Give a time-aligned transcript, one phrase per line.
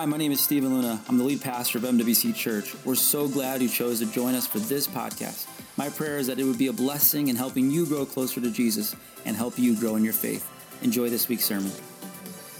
[0.00, 0.98] Hi, my name is Stephen Luna.
[1.10, 2.74] I'm the lead pastor of MWC Church.
[2.86, 5.46] We're so glad you chose to join us for this podcast.
[5.76, 8.50] My prayer is that it would be a blessing in helping you grow closer to
[8.50, 10.50] Jesus and help you grow in your faith.
[10.80, 11.70] Enjoy this week's sermon.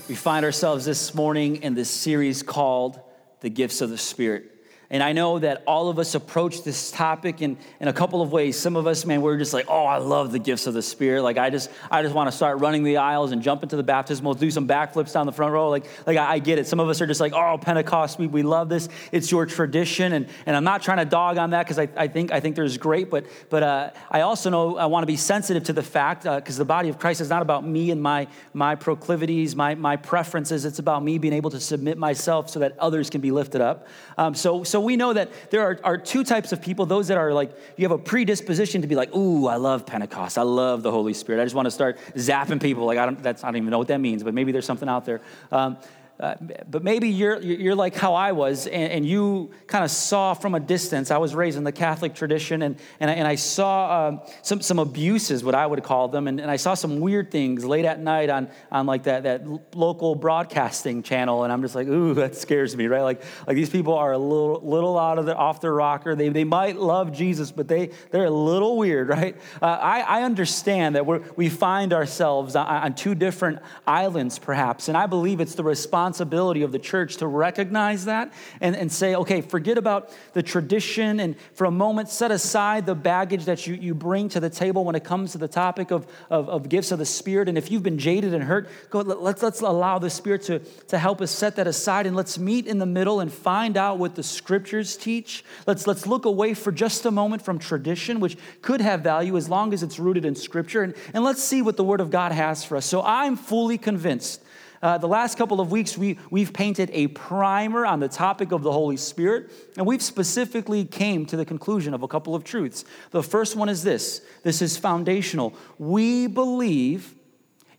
[0.06, 3.00] We find ourselves this morning in this series called
[3.40, 4.59] The Gifts of the Spirit.
[4.92, 8.32] And I know that all of us approach this topic in, in a couple of
[8.32, 8.58] ways.
[8.58, 11.22] Some of us, man, we're just like, oh, I love the gifts of the Spirit.
[11.22, 13.84] Like, I just, I just want to start running the aisles and jump into the
[13.84, 15.70] baptismal, do some backflips down the front row.
[15.70, 16.66] Like, like I, I get it.
[16.66, 18.88] Some of us are just like, oh, Pentecost, we, we love this.
[19.12, 20.12] It's your tradition.
[20.12, 22.56] And, and I'm not trying to dog on that because I, I, think, I think
[22.56, 23.10] there's great.
[23.10, 26.56] But, but uh, I also know I want to be sensitive to the fact because
[26.56, 29.94] uh, the body of Christ is not about me and my, my proclivities, my, my
[29.94, 30.64] preferences.
[30.64, 33.86] It's about me being able to submit myself so that others can be lifted up.
[34.18, 37.18] Um, so, so we know that there are, are two types of people those that
[37.18, 40.38] are like, you have a predisposition to be like, ooh, I love Pentecost.
[40.38, 41.40] I love the Holy Spirit.
[41.40, 42.84] I just want to start zapping people.
[42.84, 44.88] Like, I don't, that's, I don't even know what that means, but maybe there's something
[44.88, 45.20] out there.
[45.52, 45.76] Um,
[46.20, 46.34] uh,
[46.68, 50.54] but maybe you're, you're like how I was, and, and you kind of saw from
[50.54, 51.10] a distance.
[51.10, 54.60] I was raised in the Catholic tradition, and, and, I, and I saw um, some,
[54.60, 57.84] some abuses, what I would call them, and, and I saw some weird things late
[57.84, 62.14] at night on, on like that, that local broadcasting channel, and I'm just like, ooh,
[62.14, 63.02] that scares me, right?
[63.02, 66.14] Like, like these people are a little, little out of the, off their rocker.
[66.14, 69.36] They, they might love Jesus, but they, they're a little weird, right?
[69.62, 74.88] Uh, I, I understand that we we find ourselves on, on two different islands, perhaps,
[74.88, 78.90] and I believe it's the response responsibility of the church to recognize that and, and
[78.90, 83.64] say, okay, forget about the tradition and for a moment set aside the baggage that
[83.64, 86.68] you, you bring to the table when it comes to the topic of, of, of
[86.68, 87.48] gifts of the Spirit.
[87.48, 90.58] And if you've been jaded and hurt, go, let's, let's allow the Spirit to,
[90.88, 93.98] to help us set that aside and let's meet in the middle and find out
[93.98, 95.44] what the scriptures teach.
[95.68, 99.48] Let's, let's look away for just a moment from tradition, which could have value as
[99.48, 100.82] long as it's rooted in scripture.
[100.82, 102.84] And, and let's see what the Word of God has for us.
[102.84, 104.42] So I'm fully convinced
[104.82, 108.62] uh, the last couple of weeks, we, we've painted a primer on the topic of
[108.62, 112.86] the Holy Spirit, and we've specifically came to the conclusion of a couple of truths.
[113.10, 115.54] The first one is this this is foundational.
[115.78, 117.14] We believe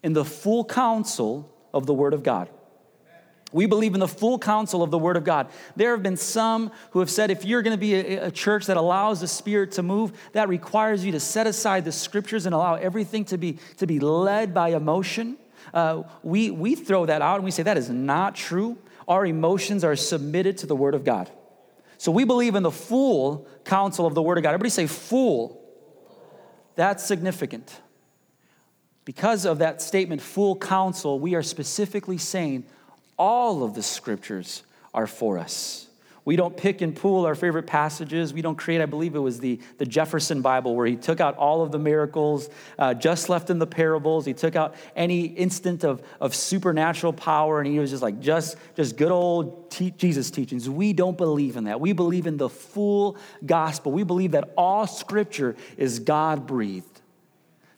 [0.03, 2.49] in the full counsel of the Word of God.
[3.51, 5.47] We believe in the full counsel of the Word of God.
[5.75, 8.67] There have been some who have said if you're going to be a, a, church
[8.67, 12.55] that allows the Spirit to move, that requires you to set aside the Scriptures and
[12.55, 15.37] allow everything to be, to be led by emotion
[15.73, 18.77] uh, we, we throw that out and we say that is not true.
[19.07, 21.29] Our emotions are submitted to the Word of God.
[21.97, 24.49] So we believe in the full counsel of the Word of God.
[24.49, 25.61] Everybody say full.
[26.75, 27.79] That's significant.
[29.05, 32.65] Because of that statement, full counsel, we are specifically saying
[33.17, 35.87] all of the scriptures are for us.
[36.23, 38.31] We don't pick and pull our favorite passages.
[38.31, 41.35] We don't create, I believe it was the, the Jefferson Bible, where he took out
[41.37, 44.25] all of the miracles uh, just left in the parables.
[44.25, 48.57] He took out any instant of, of supernatural power, and he was just like, just,
[48.75, 50.69] just good old te- Jesus teachings.
[50.69, 51.79] We don't believe in that.
[51.79, 53.91] We believe in the full gospel.
[53.91, 56.90] We believe that all scripture is God breathed.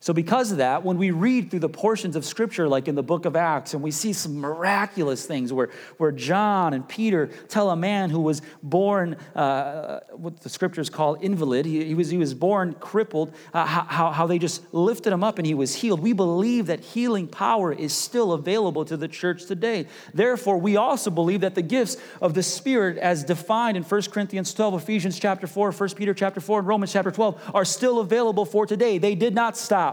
[0.03, 3.01] So, because of that, when we read through the portions of Scripture, like in the
[3.01, 7.69] book of Acts, and we see some miraculous things where, where John and Peter tell
[7.69, 12.17] a man who was born, uh, what the Scriptures call invalid, he, he, was, he
[12.17, 16.01] was born crippled, uh, how, how they just lifted him up and he was healed.
[16.01, 19.87] We believe that healing power is still available to the church today.
[20.13, 24.53] Therefore, we also believe that the gifts of the Spirit, as defined in 1 Corinthians
[24.53, 28.43] 12, Ephesians chapter 4, 1 Peter chapter 4, and Romans chapter 12, are still available
[28.43, 28.97] for today.
[28.97, 29.92] They did not stop.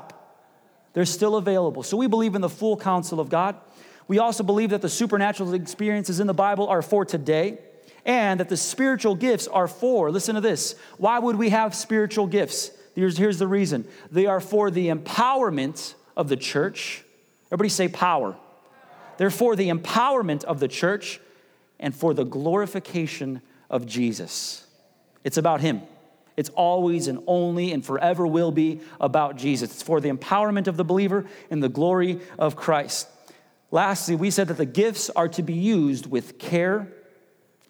[0.92, 1.82] They're still available.
[1.82, 3.56] So we believe in the full counsel of God.
[4.08, 7.58] We also believe that the supernatural experiences in the Bible are for today
[8.04, 10.74] and that the spiritual gifts are for, listen to this.
[10.98, 12.70] Why would we have spiritual gifts?
[12.94, 17.04] Here's, here's the reason they are for the empowerment of the church.
[17.48, 18.36] Everybody say power.
[19.16, 21.20] They're for the empowerment of the church
[21.78, 24.66] and for the glorification of Jesus.
[25.24, 25.82] It's about Him.
[26.40, 29.72] It's always and only and forever will be about Jesus.
[29.72, 33.08] It's for the empowerment of the believer and the glory of Christ.
[33.70, 36.91] Lastly, we said that the gifts are to be used with care,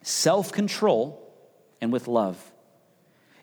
[0.03, 1.35] self control,
[1.81, 2.53] and with love.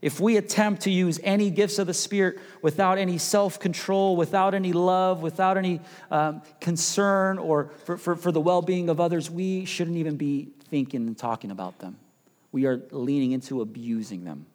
[0.01, 4.53] If we attempt to use any gifts of the Spirit without any self control, without
[4.53, 9.29] any love, without any um, concern or for, for, for the well being of others,
[9.29, 11.97] we shouldn't even be thinking and talking about them.
[12.53, 14.45] We are leaning into abusing them.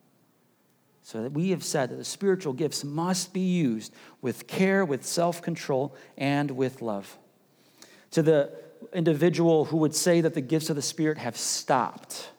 [1.02, 5.04] So that we have said that the spiritual gifts must be used with care, with
[5.04, 7.18] self control, and with love.
[8.12, 8.52] To the
[8.92, 12.30] individual who would say that the gifts of the Spirit have stopped,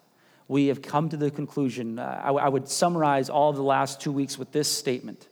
[0.48, 2.00] we have come to the conclusion.
[2.00, 5.28] Uh, I, I would summarize all of the last two weeks with this statement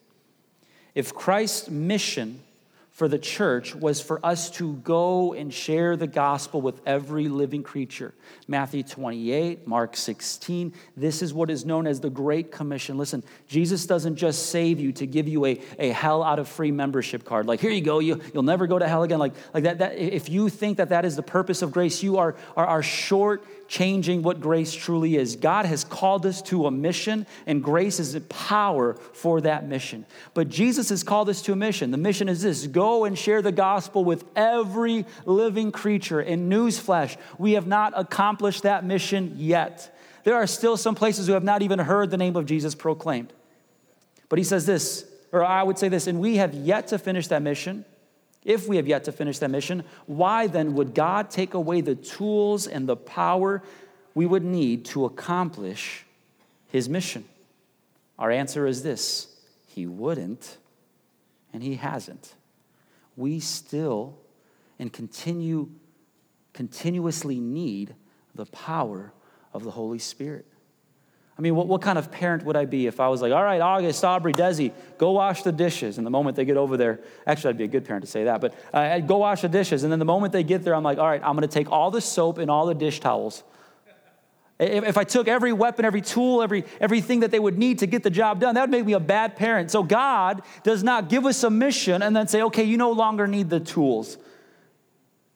[0.94, 2.42] If Christ's mission
[3.02, 7.64] for the church was for us to go and share the gospel with every living
[7.64, 8.14] creature.
[8.48, 10.72] Matthew 28, Mark 16.
[10.96, 13.00] This is what is known as the Great Commission.
[13.00, 16.70] Listen, Jesus doesn't just save you to give you a, a hell out of free
[16.70, 17.48] membership card.
[17.48, 19.18] Like, here you go, you, you'll never go to hell again.
[19.18, 22.18] Like, like that, that, if you think that that is the purpose of grace, you
[22.18, 25.38] are, are, are short changing what grace truly is.
[25.38, 30.06] God has called us to a mission, and grace is the power for that mission.
[30.34, 31.90] But Jesus has called us to a mission.
[31.90, 36.20] The mission is this go and share the gospel with every living creature.
[36.20, 39.98] In newsflash, we have not accomplished that mission yet.
[40.26, 43.32] There are still some places who have not even heard the name of Jesus proclaimed.
[44.28, 47.28] But he says this, or I would say this, and we have yet to finish
[47.30, 47.86] that mission.
[48.44, 51.96] If we have yet to finish that mission, why then would God take away the
[51.96, 53.62] tools and the power
[54.16, 56.06] we would need to accomplish
[56.72, 57.26] his mission?
[58.18, 59.28] Our answer is this
[59.68, 60.58] He wouldn't,
[61.54, 62.36] and He hasn't.
[63.16, 64.18] We still
[64.80, 65.70] and continue
[66.54, 67.96] continuously need
[68.36, 69.14] the power
[69.54, 70.46] of the Holy Spirit.
[71.42, 73.44] I mean, what, what kind of parent would I be if I was like, all
[73.44, 75.98] right, August, Aubrey, Desi, go wash the dishes.
[75.98, 78.26] And the moment they get over there, actually, I'd be a good parent to say
[78.26, 79.82] that, but uh, go wash the dishes.
[79.82, 81.72] And then the moment they get there, I'm like, all right, I'm going to take
[81.72, 83.42] all the soap and all the dish towels.
[84.60, 87.88] If, if I took every weapon, every tool, every, everything that they would need to
[87.88, 89.72] get the job done, that would make me a bad parent.
[89.72, 93.26] So God does not give us a mission and then say, okay, you no longer
[93.26, 94.20] need the tools.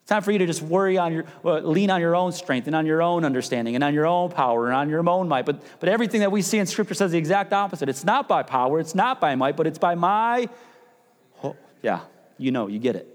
[0.06, 2.68] It's time for you to just worry on your, uh, lean on your own strength
[2.68, 5.48] and on your own understanding and on your own power and on your own might.
[5.48, 7.90] But, but everything that we see in Scripture says the exact opposite.
[7.90, 10.48] It's not by power, it's not by might, but it's by my.
[11.44, 12.02] Oh, yeah,
[12.38, 13.08] you know, you get it.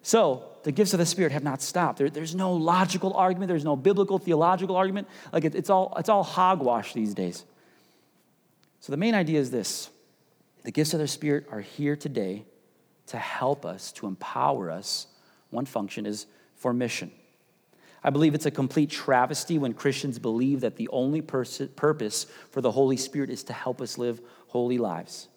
[0.00, 1.98] So the gifts of the Spirit have not stopped.
[1.98, 5.08] There, there's no logical argument, there's no biblical, theological argument.
[5.34, 7.44] Like it, it's, all, it's all hogwash these days.
[8.80, 9.90] So the main idea is this
[10.64, 12.46] the gifts of the Spirit are here today
[13.08, 15.06] to help us, to empower us
[15.50, 16.26] one function is
[16.56, 17.10] for mission.
[18.02, 22.60] I believe it's a complete travesty when Christians believe that the only pers- purpose for
[22.60, 25.28] the Holy Spirit is to help us live holy lives.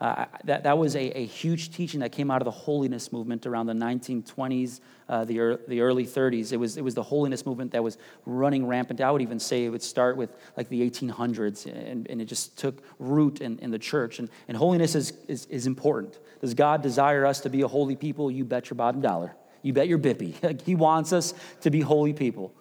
[0.00, 3.46] Uh, that, that was a, a, huge teaching that came out of the holiness movement
[3.46, 6.52] around the 1920s, uh, the, er, the early 30s.
[6.52, 7.96] It was, it was the holiness movement that was
[8.26, 9.00] running rampant.
[9.00, 12.58] I would even say it would start with like the 1800s, and, and it just
[12.58, 14.18] took root in, in the church.
[14.18, 16.18] And, and holiness is, is, is important.
[16.40, 18.30] Does God desire us to be a holy people?
[18.30, 19.36] You bet your bottom dollar.
[19.64, 20.62] You bet your bippy.
[20.66, 21.32] he wants us
[21.62, 22.54] to be holy people.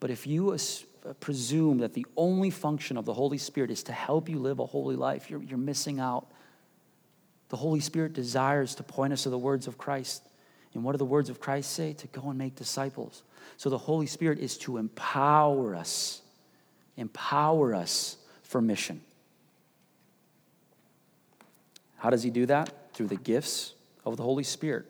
[0.00, 3.92] But if you uh, presume that the only function of the Holy Spirit is to
[3.92, 6.26] help you live a holy life, you're, you're missing out.
[7.48, 10.28] The Holy Spirit desires to point us to the words of Christ.
[10.74, 11.94] And what do the words of Christ say?
[11.94, 13.22] To go and make disciples.
[13.56, 16.20] So the Holy Spirit is to empower us,
[16.98, 19.00] empower us for mission.
[21.96, 22.92] How does He do that?
[22.92, 23.72] Through the gifts
[24.04, 24.86] of the Holy Spirit.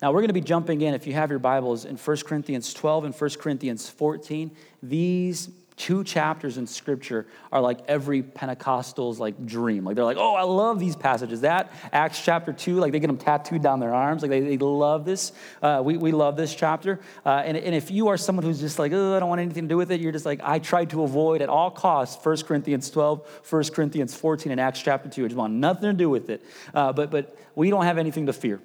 [0.00, 2.74] Now, we're going to be jumping in, if you have your Bibles, in 1 Corinthians
[2.74, 4.50] 12 and 1 Corinthians 14.
[4.82, 9.84] These two chapters in scripture are like every pentecostal's like dream.
[9.84, 11.42] Like they're like oh i love these passages.
[11.42, 14.22] That acts chapter 2 like they get them tattooed down their arms.
[14.22, 15.32] Like they, they love this.
[15.62, 17.00] Uh, we, we love this chapter.
[17.24, 19.64] Uh, and, and if you are someone who's just like oh i don't want anything
[19.64, 22.36] to do with it you're just like i tried to avoid at all costs 1
[22.38, 26.08] corinthians 12 1 corinthians 14 and acts chapter 2 i just want nothing to do
[26.08, 26.44] with it.
[26.74, 28.60] Uh, but but we don't have anything to fear.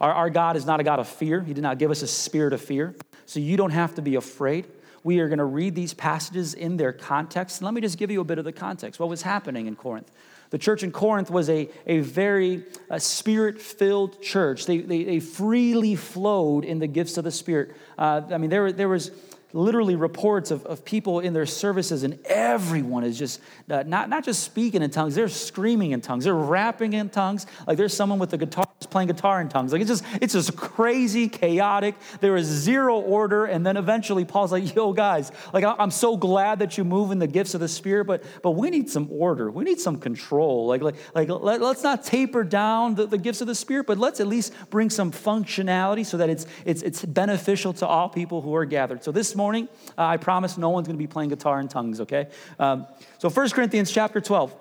[0.00, 1.42] Our, our god is not a god of fear.
[1.42, 2.94] He did not give us a spirit of fear.
[3.26, 4.66] So you don't have to be afraid
[5.04, 7.62] we are going to read these passages in their context.
[7.62, 9.00] Let me just give you a bit of the context.
[9.00, 10.10] What was happening in Corinth?
[10.50, 14.66] The church in Corinth was a, a very uh, spirit filled church.
[14.66, 17.74] They, they, they, freely flowed in the gifts of the Spirit.
[17.96, 19.12] Uh, I mean, there, there was
[19.54, 23.40] literally reports of, of people in their services, and everyone is just
[23.70, 27.46] uh, not, not just speaking in tongues, they're screaming in tongues, they're rapping in tongues.
[27.66, 29.72] Like there's someone with a guitar playing guitar in tongues.
[29.72, 31.94] Like it's just, it's just crazy, chaotic.
[32.20, 33.46] There is zero order.
[33.46, 37.18] And then eventually Paul's like, yo, guys, like I'm so glad that you move in
[37.18, 39.50] the gifts of the Spirit, but but we need some order.
[39.50, 40.66] We need some control.
[40.66, 43.98] Like, like, like let, us not taper down the, the gifts of the Spirit, but
[43.98, 48.40] let's at least bring some functionality so that it's it's it's beneficial to all people
[48.40, 49.04] who are gathered.
[49.04, 52.00] So this morning, uh, I promise no one's going to be playing guitar in tongues,
[52.00, 52.28] okay?
[52.58, 52.86] Um,
[53.18, 54.54] so 1 Corinthians chapter 12.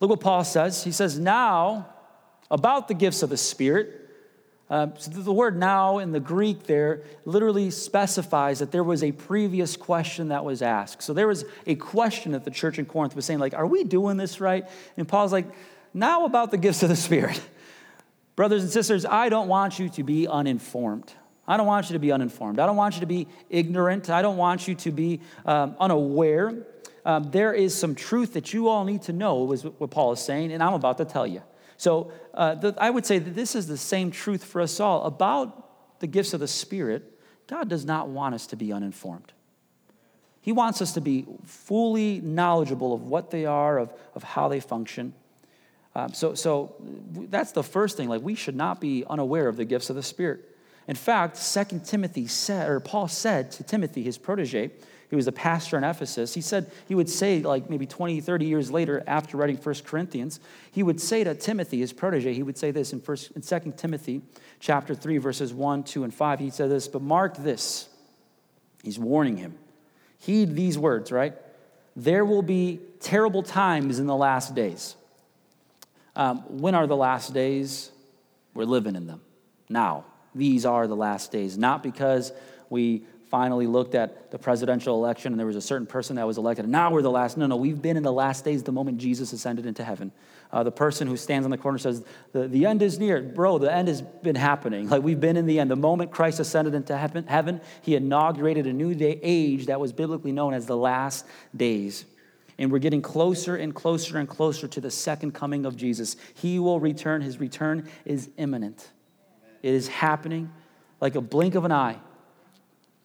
[0.00, 0.84] Look what Paul says.
[0.84, 1.88] He says, Now
[2.50, 4.08] about the gifts of the Spirit.
[4.70, 9.12] Uh, so the word now in the Greek there literally specifies that there was a
[9.12, 11.02] previous question that was asked.
[11.02, 13.84] So there was a question that the church in Corinth was saying, like, are we
[13.84, 14.66] doing this right?
[14.96, 15.46] And Paul's like,
[15.94, 17.40] now about the gifts of the Spirit.
[18.36, 21.12] Brothers and sisters, I don't want you to be uninformed.
[21.46, 22.58] I don't want you to be uninformed.
[22.58, 24.10] I don't want you to be ignorant.
[24.10, 26.54] I don't want you to be um, unaware.
[27.06, 30.20] Um, there is some truth that you all need to know, is what Paul is
[30.20, 31.42] saying, and I'm about to tell you.
[31.78, 35.04] So uh, the, I would say that this is the same truth for us all
[35.04, 37.18] about the gifts of the Spirit.
[37.46, 39.32] God does not want us to be uninformed.
[40.42, 44.60] He wants us to be fully knowledgeable of what they are, of, of how they
[44.60, 45.14] function.
[45.94, 46.74] Um, so, so
[47.12, 48.08] that's the first thing.
[48.08, 50.44] Like, we should not be unaware of the gifts of the Spirit.
[50.86, 54.70] In fact, Second Timothy said, or Paul said to Timothy, his protege,
[55.10, 56.34] he was a pastor in Ephesus.
[56.34, 60.38] He said, he would say, like maybe 20, 30 years later, after writing First Corinthians,
[60.70, 63.72] he would say to Timothy, his protege, he would say this in, first, in 2
[63.76, 64.20] Timothy
[64.60, 66.38] chapter 3, verses 1, 2, and 5.
[66.40, 67.88] He said this, but mark this.
[68.82, 69.56] He's warning him.
[70.18, 71.34] Heed these words, right?
[71.96, 74.94] There will be terrible times in the last days.
[76.16, 77.90] Um, when are the last days?
[78.52, 79.22] We're living in them
[79.68, 80.04] now.
[80.34, 82.32] These are the last days, not because
[82.68, 86.38] we finally looked at the presidential election and there was a certain person that was
[86.38, 86.64] elected.
[86.64, 88.98] And now we're the last no no we've been in the last days the moment
[88.98, 90.12] jesus ascended into heaven.
[90.50, 93.20] Uh, the person who stands on the corner says the, the end is near.
[93.22, 94.88] Bro the end has been happening.
[94.88, 95.70] Like we've been in the end.
[95.70, 99.92] The moment christ ascended into heaven, heaven he inaugurated a new day, age that was
[99.92, 102.04] biblically known as the last days.
[102.60, 106.16] And we're getting closer and closer and closer to the second coming of jesus.
[106.34, 107.20] He will return.
[107.20, 108.90] His return is imminent.
[109.62, 110.50] It is happening
[111.00, 111.98] like a blink of an eye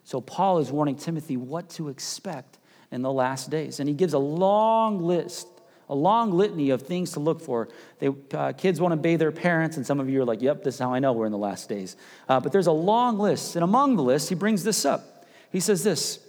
[0.03, 2.59] so Paul is warning Timothy what to expect
[2.91, 3.79] in the last days.
[3.79, 5.47] And he gives a long list,
[5.89, 7.69] a long litany of things to look for.
[7.99, 10.63] They, uh, kids want to obey their parents, and some of you are like, yep,
[10.63, 11.95] this is how I know we're in the last days.
[12.27, 13.55] Uh, but there's a long list.
[13.55, 15.25] And among the list, he brings this up.
[15.51, 16.19] He says this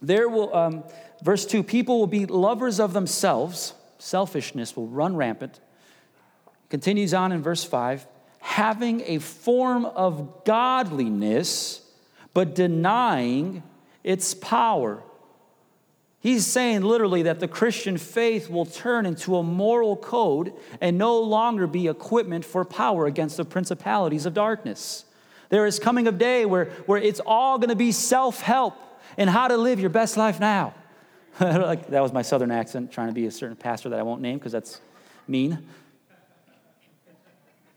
[0.00, 0.84] There will, um,
[1.22, 5.60] verse 2, people will be lovers of themselves, selfishness will run rampant.
[6.70, 8.06] Continues on in verse 5
[8.42, 11.81] having a form of godliness
[12.34, 13.62] but denying
[14.04, 15.02] its power.
[16.20, 21.20] He's saying literally that the Christian faith will turn into a moral code and no
[21.20, 25.04] longer be equipment for power against the principalities of darkness.
[25.48, 28.76] There is coming a day where, where it's all going to be self help
[29.16, 30.74] and how to live your best life now.
[31.38, 34.38] that was my southern accent, trying to be a certain pastor that I won't name
[34.38, 34.80] because that's
[35.26, 35.66] mean.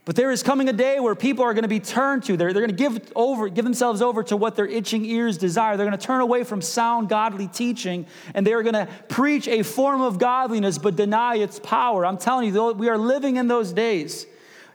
[0.06, 2.38] But there is coming a day where people are going to be turned to.
[2.38, 5.78] They're, they're going to give, over, give themselves over to what their itching ears desire.
[5.78, 9.64] They're going to turn away from sound godly teaching and they're going to preach a
[9.64, 12.06] form of godliness but deny its power.
[12.06, 14.28] I'm telling you, we are living in those days.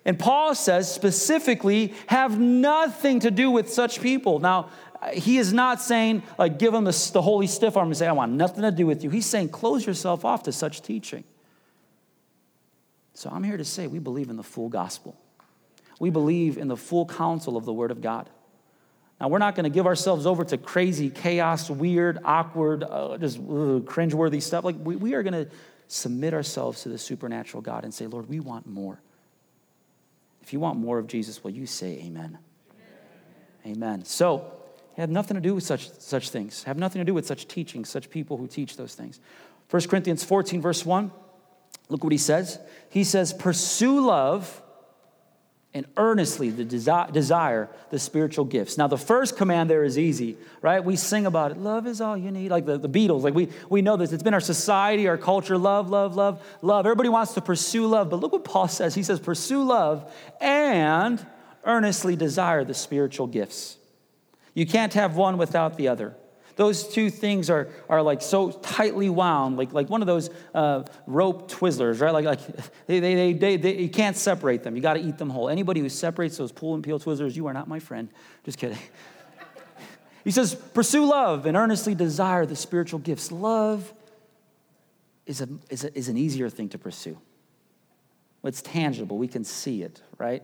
[0.04, 4.40] And Paul says specifically, have nothing to do with such people.
[4.40, 4.70] Now,
[5.12, 8.12] he is not saying, like, give them the, the holy stiff arm and say, I
[8.12, 9.10] want nothing to do with you.
[9.10, 11.22] He's saying, close yourself off to such teaching.
[13.20, 15.14] So I'm here to say we believe in the full gospel.
[15.98, 18.30] We believe in the full counsel of the Word of God.
[19.20, 23.36] Now, we're not going to give ourselves over to crazy, chaos, weird, awkward, uh, just
[23.36, 24.64] uh, cringeworthy stuff.
[24.64, 25.50] Like, we, we are going to
[25.86, 28.98] submit ourselves to the supernatural God and say, Lord, we want more.
[30.40, 32.38] If you want more of Jesus, will you say amen?
[33.66, 33.76] Amen.
[33.76, 34.04] amen.
[34.06, 34.50] So,
[34.96, 37.84] have nothing to do with such, such things, have nothing to do with such teaching,
[37.84, 39.20] such people who teach those things.
[39.68, 41.10] 1 Corinthians 14, verse 1.
[41.90, 42.58] Look what he says.
[42.88, 44.62] He says, Pursue love
[45.72, 48.76] and earnestly desi- desire the spiritual gifts.
[48.76, 50.82] Now, the first command there is easy, right?
[50.82, 51.58] We sing about it.
[51.58, 53.22] Love is all you need, like the, the Beatles.
[53.22, 54.12] Like we, we know this.
[54.12, 55.56] It's been our society, our culture.
[55.56, 56.86] Love, love, love, love.
[56.86, 58.10] Everybody wants to pursue love.
[58.10, 58.94] But look what Paul says.
[58.94, 61.24] He says, Pursue love and
[61.64, 63.76] earnestly desire the spiritual gifts.
[64.54, 66.16] You can't have one without the other.
[66.60, 70.82] Those two things are, are like so tightly wound, like, like one of those uh,
[71.06, 72.12] rope Twizzlers, right?
[72.12, 72.40] Like, like
[72.86, 74.76] they, they, they, they, they you can't separate them.
[74.76, 75.48] You got to eat them whole.
[75.48, 78.10] Anybody who separates those pull and peel Twizzlers, you are not my friend.
[78.44, 78.76] Just kidding.
[80.22, 83.32] He says, pursue love and earnestly desire the spiritual gifts.
[83.32, 83.90] Love
[85.24, 87.16] is, a, is, a, is an easier thing to pursue.
[88.44, 90.42] It's tangible, we can see it, right?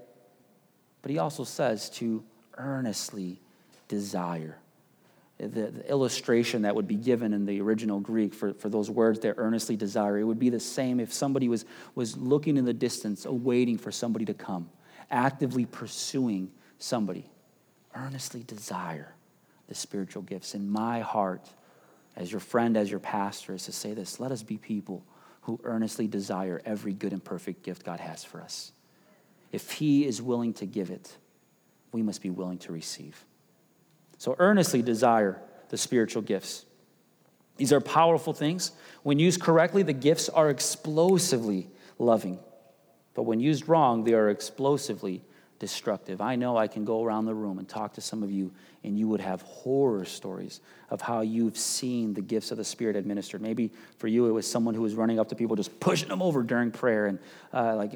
[1.03, 2.25] But he also says to
[2.57, 3.39] earnestly
[3.87, 4.57] desire
[5.39, 9.21] the, the, illustration that would be given in the original Greek for, for those words
[9.21, 10.19] they earnestly desire.
[10.19, 11.65] It would be the same if somebody was,
[11.95, 14.71] was looking in the distance, awaiting for somebody to come,
[15.11, 17.29] actively pursuing somebody.
[17.95, 19.15] Earnestly desire
[19.69, 20.55] the spiritual gifts.
[20.55, 21.49] In my heart,
[22.15, 25.05] as your friend, as your pastor, is to say this let us be people
[25.43, 28.73] who earnestly desire every good and perfect gift God has for us.
[29.53, 31.17] If He is willing to give it,
[31.93, 33.25] we must be willing to receive.
[34.19, 36.65] So earnestly desire the spiritual gifts.
[37.57, 38.73] These are powerful things.
[39.03, 41.69] When used correctly, the gifts are explosively
[41.99, 42.39] loving.
[43.15, 45.23] But when used wrong, they are explosively
[45.59, 46.21] destructive.
[46.21, 48.53] I know I can go around the room and talk to some of you,
[48.85, 52.95] and you would have horror stories of how you've seen the gifts of the Spirit
[52.95, 53.41] administered.
[53.41, 56.21] Maybe for you, it was someone who was running up to people, just pushing them
[56.21, 57.19] over during prayer, and
[57.55, 57.95] uh, like,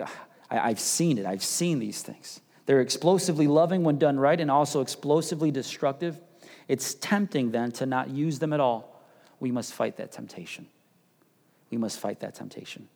[0.50, 2.40] I, I've seen it, I've seen these things.
[2.66, 6.20] They're explosively loving when done right and also explosively destructive.
[6.68, 9.02] It's tempting then to not use them at all.
[9.40, 10.66] We must fight that temptation.
[11.70, 12.88] We must fight that temptation.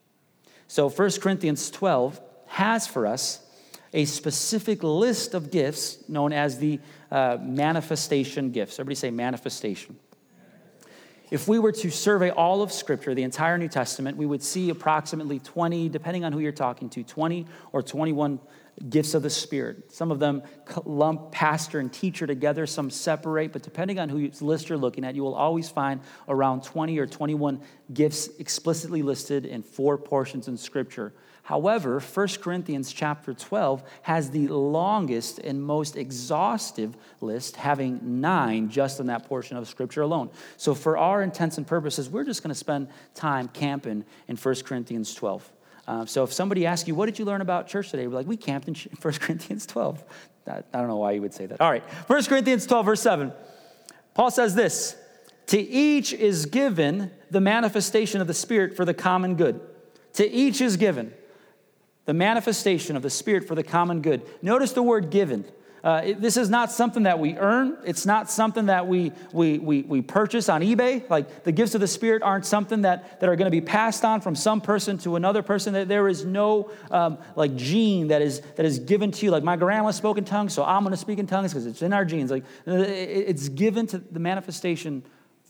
[0.69, 3.41] So 1 Corinthians 12 has for us
[3.93, 6.81] a specific list of gifts known as the
[7.11, 8.75] uh, manifestation gifts.
[8.75, 9.97] Everybody say manifestation.
[11.31, 14.69] If we were to survey all of Scripture, the entire New Testament, we would see
[14.69, 18.39] approximately 20, depending on who you're talking to, 20 or 21
[18.91, 19.91] gifts of the Spirit.
[19.91, 20.43] Some of them
[20.85, 25.15] lump pastor and teacher together, some separate, but depending on whose list you're looking at,
[25.15, 27.61] you will always find around 20 or 21
[27.95, 31.15] gifts explicitly listed in four portions in Scripture.
[31.45, 38.99] However, 1 Corinthians chapter 12 has the longest and most exhaustive list, having nine just
[38.99, 40.31] in that portion of Scripture alone.
[40.57, 44.55] So, for our intents and purposes, we're just going to spend time camping in 1
[44.65, 45.53] Corinthians 12.
[45.87, 48.07] Uh, so if somebody asks you, what did you learn about church today?
[48.07, 50.03] We're like, we camped in 1 Corinthians 12.
[50.47, 51.61] I don't know why you would say that.
[51.61, 53.33] All right, 1 Corinthians 12, verse 7.
[54.15, 54.97] Paul says this
[55.49, 59.61] To each is given the manifestation of the Spirit for the common good.
[60.15, 61.13] To each is given
[62.05, 64.23] the manifestation of the Spirit for the common good.
[64.43, 65.45] Notice the word given.
[65.85, 67.77] Uh, it, this is not something that we earn.
[67.85, 71.09] It's not something that we, we, we, we purchase on eBay.
[71.11, 74.03] Like the gifts of the Spirit aren't something that, that are going to be passed
[74.03, 75.87] on from some person to another person.
[75.87, 79.31] There is no um, like gene that is, that is given to you.
[79.31, 81.83] Like my grandma spoke in tongues, so I'm going to speak in tongues because it's
[81.83, 82.31] in our genes.
[82.31, 85.03] Like it's given to the manifestation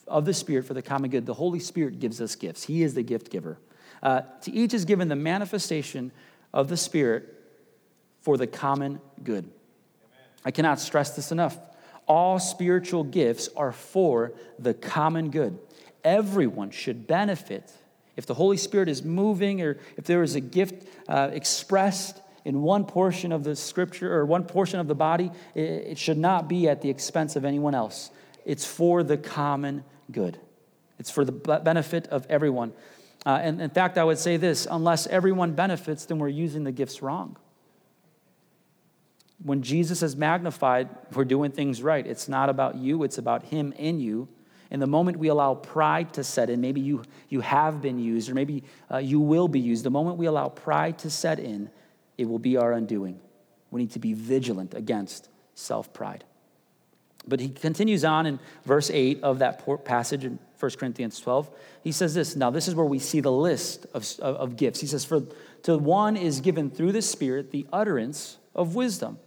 [0.09, 1.27] of the Spirit for the common good.
[1.27, 2.65] The Holy Spirit gives us gifts.
[2.65, 3.61] He is the gift giver.
[4.03, 6.11] Uh, to each is given the manifestation
[6.55, 7.29] of the Spirit
[8.23, 9.51] for the common good.
[10.45, 11.59] I cannot stress this enough.
[12.07, 15.59] All spiritual gifts are for the common good.
[16.05, 17.73] Everyone should benefit.
[18.17, 22.63] If the Holy Spirit is moving or if there is a gift uh, expressed in
[22.63, 26.49] one portion of the scripture or one portion of the body, it, it should not
[26.49, 28.11] be at the expense of anyone else.
[28.45, 30.39] It's for the common good,
[30.99, 32.73] it's for the benefit of everyone.
[33.27, 36.73] Uh, and in fact, I would say this unless everyone benefits, then we're using the
[36.73, 37.37] gifts wrong
[39.45, 42.07] when Jesus is magnified, we're doing things right.
[42.07, 44.27] It's not about you, it's about Him in you.
[44.71, 48.31] And the moment we allow pride to set in, maybe you, you have been used,
[48.31, 51.71] or maybe uh, you will be used, the moment we allow pride to set in,
[52.17, 53.21] it will be our undoing.
[53.71, 56.25] We need to be vigilant against self pride.
[57.27, 60.31] But he continues on in verse 8 of that passage
[60.65, 61.51] 1 Corinthians 12.
[61.83, 62.37] He says this.
[62.37, 64.81] Now, this is where we see the list of, of, of gifts.
[64.81, 65.21] He says, For
[65.65, 69.19] to one is given through the Spirit the utterance of wisdom,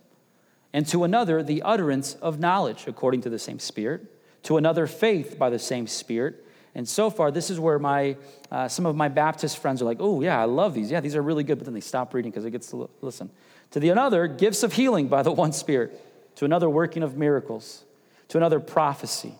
[0.73, 4.01] and to another the utterance of knowledge according to the same Spirit,
[4.43, 6.43] to another faith by the same Spirit.
[6.73, 8.17] And so far, this is where my
[8.49, 10.89] uh, some of my Baptist friends are like, "Oh yeah, I love these.
[10.89, 13.29] Yeah, these are really good." But then they stop reading because it gets to listen.
[13.71, 16.03] To the another, gifts of healing by the one Spirit.
[16.37, 17.83] To another, working of miracles.
[18.29, 19.33] To another, prophecy.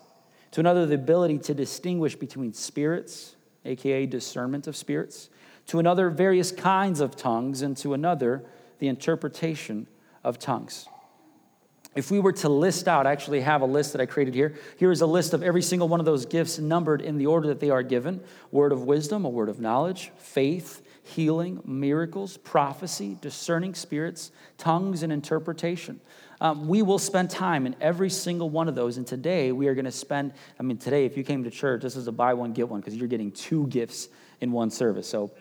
[0.52, 5.30] To another, the ability to distinguish between spirits, aka discernment of spirits.
[5.68, 8.44] To another, various kinds of tongues, and to another,
[8.80, 9.88] the interpretation
[10.24, 10.88] of tongues.
[11.96, 14.56] If we were to list out, I actually have a list that I created here.
[14.78, 17.48] Here is a list of every single one of those gifts numbered in the order
[17.48, 23.18] that they are given word of wisdom, a word of knowledge, faith, healing, miracles, prophecy,
[23.22, 26.00] discerning spirits, tongues, and interpretation.
[26.40, 28.98] Um, we will spend time in every single one of those.
[28.98, 31.82] And today we are going to spend, I mean, today, if you came to church,
[31.82, 34.10] this is a buy one, get one because you're getting two gifts
[34.42, 35.08] in one service.
[35.08, 35.32] So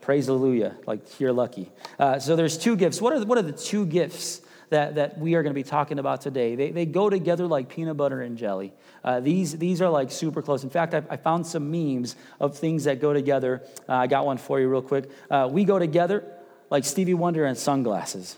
[0.00, 1.70] praise hallelujah, like you're lucky.
[1.98, 3.00] Uh, so there's two gifts.
[3.00, 5.62] What are, the, what are the two gifts that, that we are going to be
[5.62, 6.54] talking about today.
[6.54, 8.72] They, they go together like peanut butter and jelly.
[9.02, 10.64] Uh, these, these are like super close.
[10.64, 13.62] In fact, I, I found some memes of things that go together.
[13.88, 15.10] Uh, I got one for you real quick.
[15.30, 16.24] Uh, we go together
[16.70, 18.36] like Stevie Wonder and sunglasses.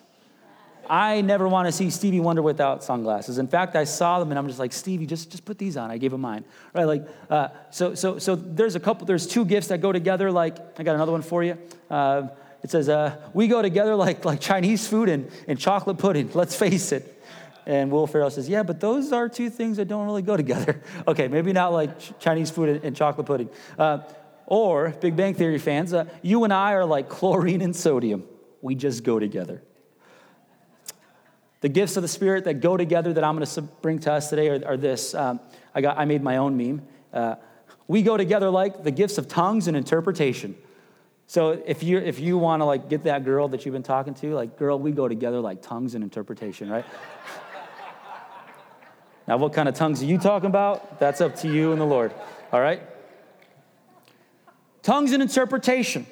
[0.88, 3.38] I never want to see Stevie Wonder without sunglasses.
[3.38, 5.90] In fact, I saw them and I'm just like, Stevie, just, just put these on.
[5.90, 6.44] I gave him mine.
[6.72, 6.84] Right?
[6.84, 10.30] Like, uh, so, so, so there's a couple, there's two gifts that go together.
[10.30, 11.58] Like, I got another one for you.
[11.90, 12.28] Uh,
[12.66, 16.57] it says, uh, We go together like, like Chinese food and, and chocolate pudding, let's
[16.57, 17.22] face it.
[17.64, 20.83] And Will Ferrell says, Yeah, but those are two things that don't really go together.
[21.07, 23.50] okay, maybe not like Chinese food and, and chocolate pudding.
[23.79, 24.00] Uh,
[24.46, 28.24] or, Big Bang Theory fans, uh, you and I are like chlorine and sodium.
[28.61, 29.62] We just go together.
[31.61, 34.29] The gifts of the Spirit that go together that I'm going to bring to us
[34.29, 35.14] today are, are this.
[35.14, 35.38] Um,
[35.72, 36.83] I, got, I made my own meme.
[37.12, 37.37] Uh,
[37.87, 40.57] we go together like the gifts of tongues and interpretation.
[41.26, 44.14] So if you if you want to like get that girl that you've been talking
[44.14, 46.84] to, like girl, we go together like tongues and interpretation, right?
[49.28, 51.00] now, what kind of tongues are you talking about?
[51.00, 52.14] That's up to you and the Lord.
[52.52, 52.80] All right.
[54.82, 56.06] Tongues and interpretation.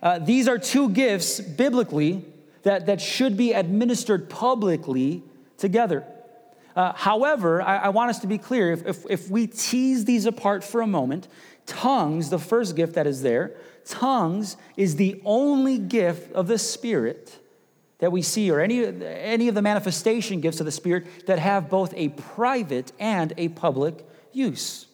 [0.00, 2.24] Uh, these are two gifts biblically
[2.62, 5.24] that, that should be administered publicly
[5.58, 6.04] together.
[6.76, 10.24] Uh, however, I, I, want us to be clear if, if, if we tease these
[10.26, 11.26] apart for a moment,
[11.66, 17.38] tongues, the first gift that is there, tongues is the only gift of the Spirit
[17.98, 21.68] that we see, or any, any of the manifestation gifts of the Spirit that have
[21.68, 24.86] both a private and a public use.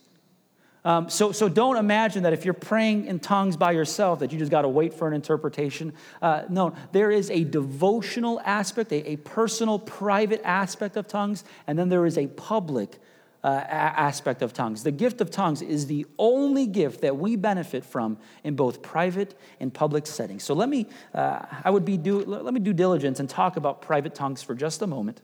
[0.87, 4.38] Um, so, so don't imagine that if you're praying in tongues by yourself that you
[4.38, 5.92] just got to wait for an interpretation.
[6.22, 11.77] Uh, no, there is a devotional aspect, a, a, personal, private aspect of tongues, and
[11.77, 13.01] then there is a public
[13.42, 14.85] uh, aspect of tongues.
[14.85, 19.37] The gift of tongues is the only gift that we benefit from in both private
[19.59, 20.44] and public settings.
[20.44, 23.83] So let me, uh, I would be do, let me do diligence and talk about
[23.83, 25.20] private tongues for just a moment.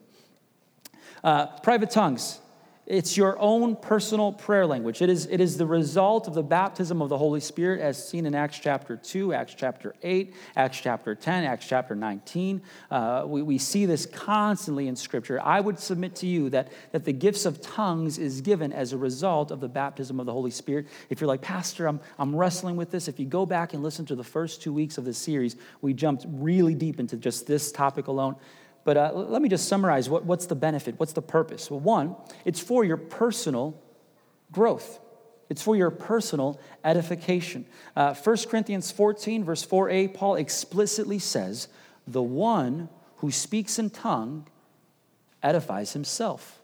[1.22, 2.40] Uh, private tongues.
[2.84, 5.02] It's your own personal prayer language.
[5.02, 8.26] It is, it is the result of the baptism of the Holy Spirit as seen
[8.26, 12.60] in Acts chapter 2, Acts chapter 8, Acts chapter 10, Acts chapter 19.
[12.90, 15.40] Uh, we, we see this constantly in Scripture.
[15.40, 18.98] I would submit to you that, that the gifts of tongues is given as a
[18.98, 20.88] result of the baptism of the Holy Spirit.
[21.08, 24.06] If you're like, Pastor, I'm, I'm wrestling with this, if you go back and listen
[24.06, 27.70] to the first two weeks of this series, we jumped really deep into just this
[27.70, 28.34] topic alone.
[28.84, 30.98] But uh, let me just summarize what, what's the benefit?
[30.98, 31.70] What's the purpose?
[31.70, 33.80] Well, one, it's for your personal
[34.50, 34.98] growth.
[35.48, 37.66] It's for your personal edification.
[37.94, 41.68] Uh, 1 Corinthians 14, verse 4a, Paul explicitly says,
[42.06, 44.48] The one who speaks in tongue
[45.42, 46.60] edifies himself,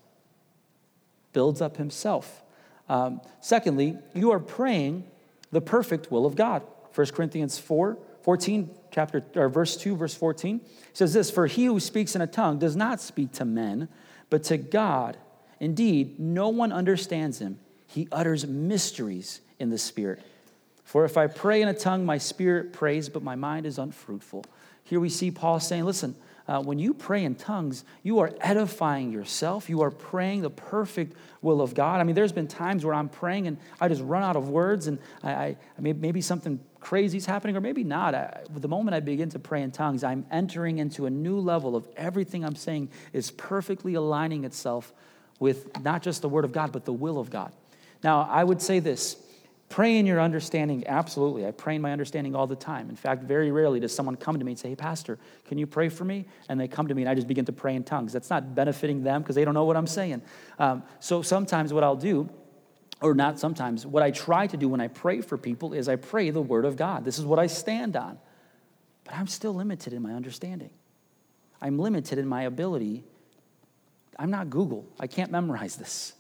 [1.33, 2.43] builds up himself.
[2.89, 5.05] Um, secondly, you are praying
[5.51, 6.63] the perfect will of God.
[6.95, 7.99] 1 Corinthians 4,
[8.29, 10.61] 14 chapter or verse 2 verse 14
[10.93, 13.89] says this for he who speaks in a tongue does not speak to men
[14.29, 15.17] but to god
[15.61, 20.21] indeed no one understands him he utters mysteries in the spirit
[20.85, 24.45] for if i pray in a tongue my spirit prays but my mind is unfruitful
[24.85, 26.15] here we see paul saying listen
[26.49, 29.69] uh, when you pray in tongues, you are edifying yourself.
[29.69, 32.01] You are praying the perfect will of God.
[32.01, 34.87] I mean, there's been times where I'm praying and I just run out of words,
[34.87, 38.15] and I, I maybe something crazy is happening, or maybe not.
[38.15, 41.77] I, the moment I begin to pray in tongues, I'm entering into a new level
[41.77, 44.93] of everything I'm saying is perfectly aligning itself
[45.41, 47.53] with not just the Word of God, but the will of God.
[48.03, 49.17] Now, I would say this
[49.69, 51.47] Pray in your understanding, absolutely.
[51.47, 52.89] I pray in my understanding all the time.
[52.89, 55.67] In fact, very rarely does someone come to me and say, Hey, Pastor, can you
[55.67, 56.25] pray for me?
[56.49, 58.13] And they come to me and I just begin to pray in tongues.
[58.13, 60.23] That's not benefiting them because they don't know what I'm saying.
[60.59, 62.31] Um, so sometimes what I'll do,
[63.01, 65.97] or not sometimes, what I try to do when I pray for people is I
[65.97, 67.05] pray the Word of God.
[67.05, 68.19] This is what I stand on.
[69.05, 70.71] But I'm still limited in my understanding.
[71.61, 73.05] I'm limited in my ability.
[74.19, 76.15] I'm not Google, I can't memorize this.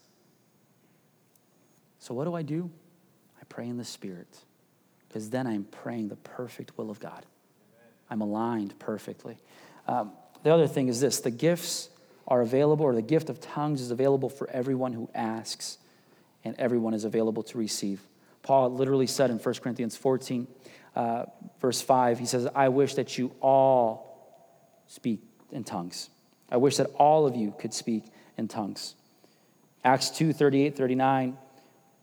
[1.99, 2.71] So what do I do?
[3.41, 4.29] I pray in the Spirit
[5.09, 7.27] because then I'm praying the perfect will of God.
[8.09, 9.37] I'm aligned perfectly.
[9.87, 10.13] Um,
[10.43, 11.91] the other thing is this the gifts
[12.27, 15.79] are available, or the gift of tongues is available for everyone who asks,
[16.45, 18.01] and everyone is available to receive.
[18.43, 20.47] Paul literally said in 1 Corinthians 14,
[20.97, 21.25] uh,
[21.61, 24.09] verse 5, he says, I wish that you all
[24.87, 25.21] speak
[25.53, 26.11] in tongues.
[26.51, 28.05] I wish that all of you could speak
[28.37, 28.95] in tongues.
[29.85, 31.37] Acts 2 38, 39.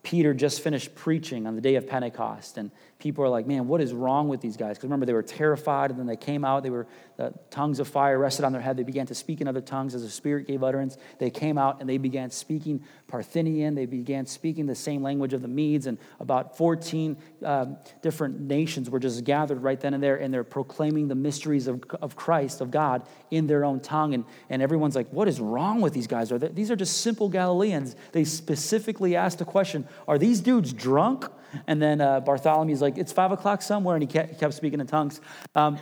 [0.04, 3.82] Peter just finished preaching on the day of Pentecost, and people are like, man, what
[3.82, 4.78] is wrong with these guys?
[4.78, 6.64] Because remember, they were terrified, and then they came out.
[6.64, 8.78] They were, the tongues of fire rested on their head.
[8.78, 10.98] They began to speak in other tongues as the Spirit gave utterance.
[11.20, 13.76] They came out and they began speaking Parthian.
[13.76, 18.90] They began speaking the same language of the Medes, and about 14 um, different nations
[18.90, 22.62] were just gathered right then and there, and they're proclaiming the mysteries of, of Christ,
[22.62, 24.14] of God, in their own tongue.
[24.14, 26.32] And, and everyone's like, what is wrong with these guys?
[26.32, 27.96] Are they, these are just simple Galileans.
[28.14, 31.26] They specifically asked the question, are these dudes drunk?
[31.68, 34.80] And then uh, Bartholomew's like, it's five o'clock somewhere, and he kept, he kept speaking
[34.80, 35.20] in tongues.
[35.56, 35.80] Um,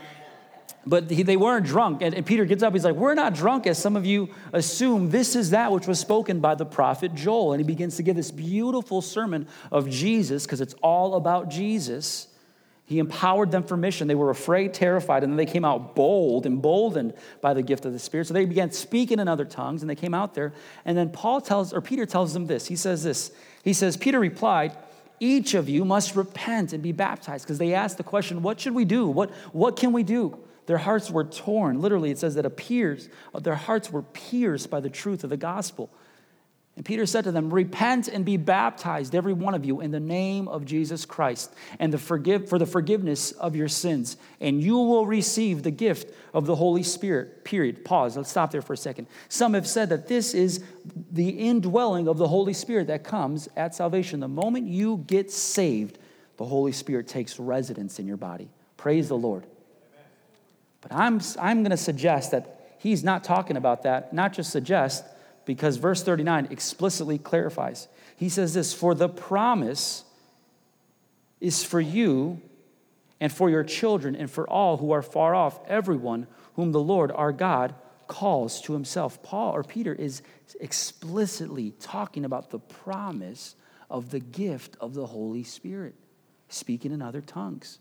[0.86, 2.02] but he, they weren't drunk.
[2.02, 5.10] And, and, Peter gets up, he's like, We're not drunk, as some of you assume.
[5.10, 7.54] This is that which was spoken by the prophet Joel.
[7.54, 12.28] And he begins to give this beautiful sermon of Jesus, because it's all about Jesus.
[12.86, 14.10] He empowered them for mission.
[14.10, 17.94] They were afraid, terrified, and then they came out bold, emboldened by the gift of
[17.94, 18.28] the Spirit.
[18.28, 20.54] So they began speaking in other tongues, and they came out there.
[20.84, 22.68] And then Paul tells, or Peter tells them this.
[22.68, 23.32] He says this.
[23.64, 24.76] He says, Peter replied,
[25.24, 28.74] each of you must repent and be baptized because they asked the question, What should
[28.74, 29.08] we do?
[29.08, 30.38] What, what can we do?
[30.66, 31.82] Their hearts were torn.
[31.82, 33.10] Literally, it says that appears,
[33.42, 35.90] their hearts were pierced by the truth of the gospel.
[36.76, 40.00] And Peter said to them, Repent and be baptized, every one of you, in the
[40.00, 44.78] name of Jesus Christ, and the forgive, for the forgiveness of your sins, and you
[44.78, 47.44] will receive the gift of the Holy Spirit.
[47.44, 47.86] Period.
[47.86, 48.18] Pause.
[48.18, 49.08] Let's stop there for a second.
[49.30, 50.64] Some have said that this is
[51.12, 54.20] the indwelling of the Holy Spirit that comes at salvation.
[54.20, 56.00] The moment you get saved,
[56.38, 58.50] the Holy Spirit takes residence in your body.
[58.78, 59.46] Praise the Lord.
[60.82, 65.06] But I'm, I'm going to suggest that he's not talking about that, not just suggest,
[65.46, 67.88] because verse 39 explicitly clarifies.
[68.16, 70.04] He says this For the promise
[71.42, 72.42] is for you
[73.20, 77.12] and for your children and for all who are far off, everyone whom the Lord
[77.12, 77.76] our God
[78.08, 79.22] calls to himself.
[79.24, 80.22] Paul or Peter is
[80.60, 83.56] explicitly talking about the promise
[83.90, 85.96] of the gift of the Holy Spirit,
[86.50, 87.80] speaking in other tongues.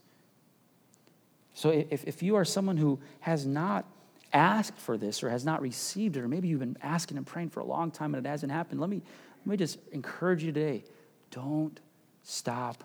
[1.53, 3.85] So if, if you are someone who has not
[4.33, 7.49] asked for this or has not received it, or maybe you've been asking and praying
[7.49, 9.01] for a long time and it hasn't happened, let me,
[9.45, 10.83] let me just encourage you today
[11.31, 11.79] don't
[12.21, 12.83] stop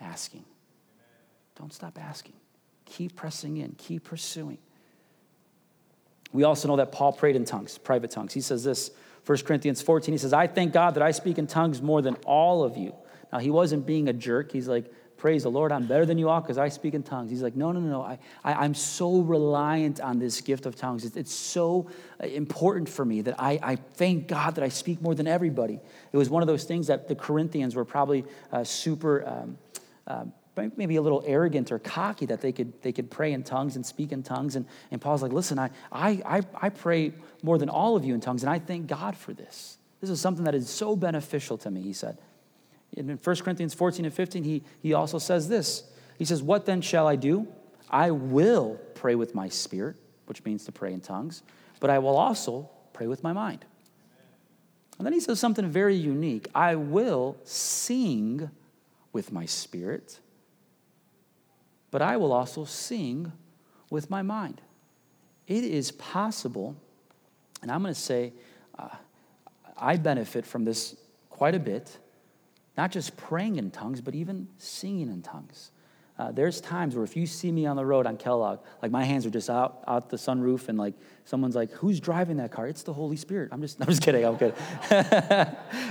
[0.00, 0.44] asking.
[1.58, 2.34] Don't stop asking.
[2.84, 4.58] Keep pressing in, keep pursuing.
[6.32, 8.32] We also know that Paul prayed in tongues, private tongues.
[8.32, 8.90] He says this,
[9.26, 12.14] 1 Corinthians 14, he says, I thank God that I speak in tongues more than
[12.24, 12.94] all of you.
[13.32, 14.52] Now, he wasn't being a jerk.
[14.52, 14.92] He's like,
[15.22, 17.30] praise the Lord, I'm better than you all because I speak in tongues.
[17.30, 18.02] He's like, no, no, no, no.
[18.02, 21.04] I, I, am so reliant on this gift of tongues.
[21.04, 21.88] It's, it's so
[22.20, 25.78] uh, important for me that I, I thank God that I speak more than everybody.
[26.10, 29.24] It was one of those things that the Corinthians were probably uh, super.
[29.24, 29.58] Um,
[30.08, 30.24] uh,
[30.76, 33.86] maybe a little arrogant or cocky that they could, they could pray in tongues and
[33.86, 34.56] speak in tongues.
[34.56, 37.12] And, and Paul's like, listen, I, I, I pray
[37.44, 39.78] more than all of you in tongues, and I thank God for this.
[40.00, 42.18] This is something that is so beneficial to me, he said.
[42.96, 45.84] In 1 Corinthians 14 and 15, he, he also says this.
[46.18, 47.48] He says, What then shall I do?
[47.90, 51.42] I will pray with my spirit, which means to pray in tongues,
[51.80, 53.64] but I will also pray with my mind.
[54.98, 58.50] And then he says something very unique I will sing
[59.12, 60.20] with my spirit,
[61.90, 63.32] but I will also sing
[63.90, 64.60] with my mind.
[65.46, 66.76] It is possible,
[67.60, 68.32] and I'm going to say
[68.78, 68.88] uh,
[69.76, 70.96] I benefit from this
[71.30, 71.98] quite a bit
[72.76, 75.70] not just praying in tongues, but even singing in tongues.
[76.18, 79.02] Uh, there's times where if you see me on the road on Kellogg, like my
[79.02, 80.92] hands are just out out the sunroof, and like
[81.24, 83.48] someone's like, "Who's driving that car?" It's the Holy Spirit.
[83.50, 84.22] I'm just, I'm just kidding.
[84.22, 84.54] I'm kidding.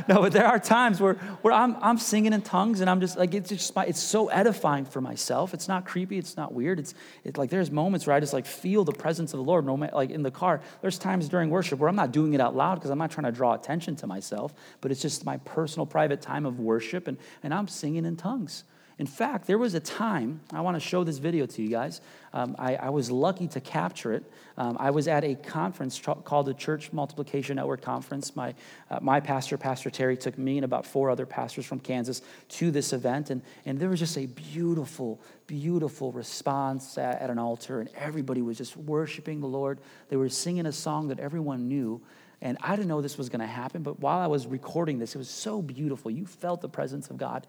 [0.07, 3.17] no, but there are times where where I'm I'm singing in tongues, and I'm just
[3.17, 5.55] like it's just my, it's so edifying for myself.
[5.55, 6.19] It's not creepy.
[6.19, 6.77] It's not weird.
[6.77, 9.65] It's it's like there's moments where I just like feel the presence of the Lord.
[9.65, 10.61] No, like in the car.
[10.81, 13.25] There's times during worship where I'm not doing it out loud because I'm not trying
[13.25, 17.17] to draw attention to myself, but it's just my personal private time of worship, and
[17.41, 18.65] and I'm singing in tongues.
[18.99, 22.01] In fact, there was a time, I want to show this video to you guys.
[22.33, 24.23] Um, I, I, was lucky to capture it.
[24.57, 28.35] Um, I was at a conference called the Church Multiplication Network Conference.
[28.35, 28.53] My,
[28.89, 32.69] uh, my pastor, Pastor Terry, took me and about four other pastors from Kansas to
[32.69, 33.31] this event.
[33.31, 38.41] And, and there was just a beautiful, beautiful response at, at an altar, and everybody
[38.41, 39.79] was just worshiping the Lord.
[40.09, 42.01] They were singing a song that everyone knew.
[42.41, 45.15] And I didn't know this was going to happen, but while I was recording this,
[45.15, 46.09] it was so beautiful.
[46.09, 47.45] You felt the presence of God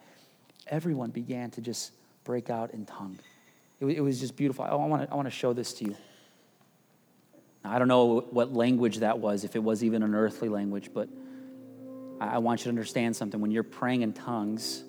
[0.66, 1.92] everyone began to just
[2.24, 3.18] break out in tongue.
[3.80, 4.64] It, it was just beautiful.
[4.64, 5.96] I want to I show this to you.
[7.64, 11.08] I don't know what language that was, if it was even an earthly language, but
[12.20, 13.40] I want you to understand something.
[13.40, 14.82] When you're praying in tongues,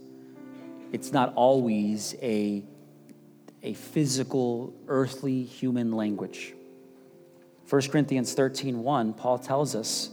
[0.92, 2.64] it's not always a,
[3.62, 6.54] a physical, earthly, human language.
[7.70, 10.10] 1 Corinthians 13 1, Paul tells us,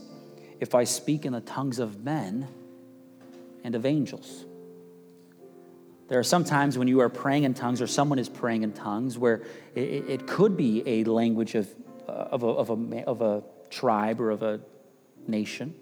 [0.59, 2.47] If I speak in the tongues of men
[3.63, 4.45] and of angels,
[6.11, 8.73] there are some times when you are praying in tongues or someone is praying in
[8.73, 9.43] tongues where
[9.75, 11.73] it, it could be a language of,
[12.05, 14.59] uh, of, a, of, a, of a tribe or of a
[15.25, 15.73] nation.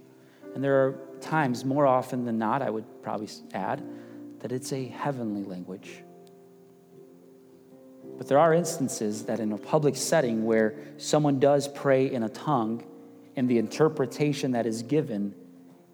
[0.54, 3.82] And there are times, more often than not, I would probably add,
[4.42, 6.04] that it's a heavenly language.
[8.20, 12.30] But there are instances that in a public setting where someone does pray in a
[12.30, 12.84] tongue
[13.36, 15.34] and the interpretation that is given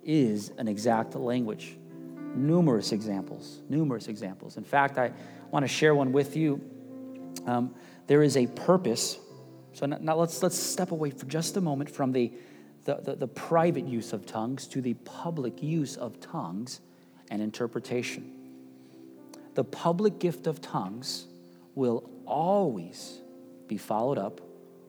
[0.04, 1.78] is an exact language
[2.36, 4.58] numerous examples, numerous examples.
[4.58, 5.12] In fact, I
[5.52, 6.62] want to share one with you.
[7.46, 7.74] Um,
[8.08, 9.18] there is a purpose.
[9.74, 12.32] So now, now, let's, let's step away for just a moment from the,
[12.86, 16.82] the, the, the private use of tongues to the public use of tongues
[17.30, 18.32] and interpretation.
[19.56, 21.28] The public gift of tongues
[21.76, 23.20] will always
[23.68, 24.42] be followed up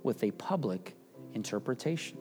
[0.02, 0.94] with a public
[1.34, 2.18] interpretation.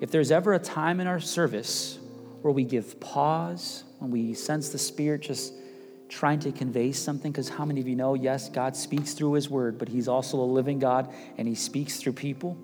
[0.00, 1.98] If there's ever a time in our service
[2.42, 5.52] where we give pause when we sense the Spirit just
[6.08, 7.30] trying to convey something.
[7.30, 10.38] Because how many of you know, yes, God speaks through His Word, but He's also
[10.38, 12.58] a living God and He speaks through people?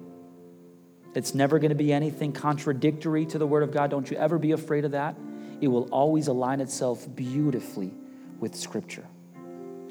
[1.15, 3.91] It's never going to be anything contradictory to the Word of God.
[3.91, 5.17] Don't you ever be afraid of that.
[5.61, 7.93] It will always align itself beautifully
[8.39, 9.05] with Scripture.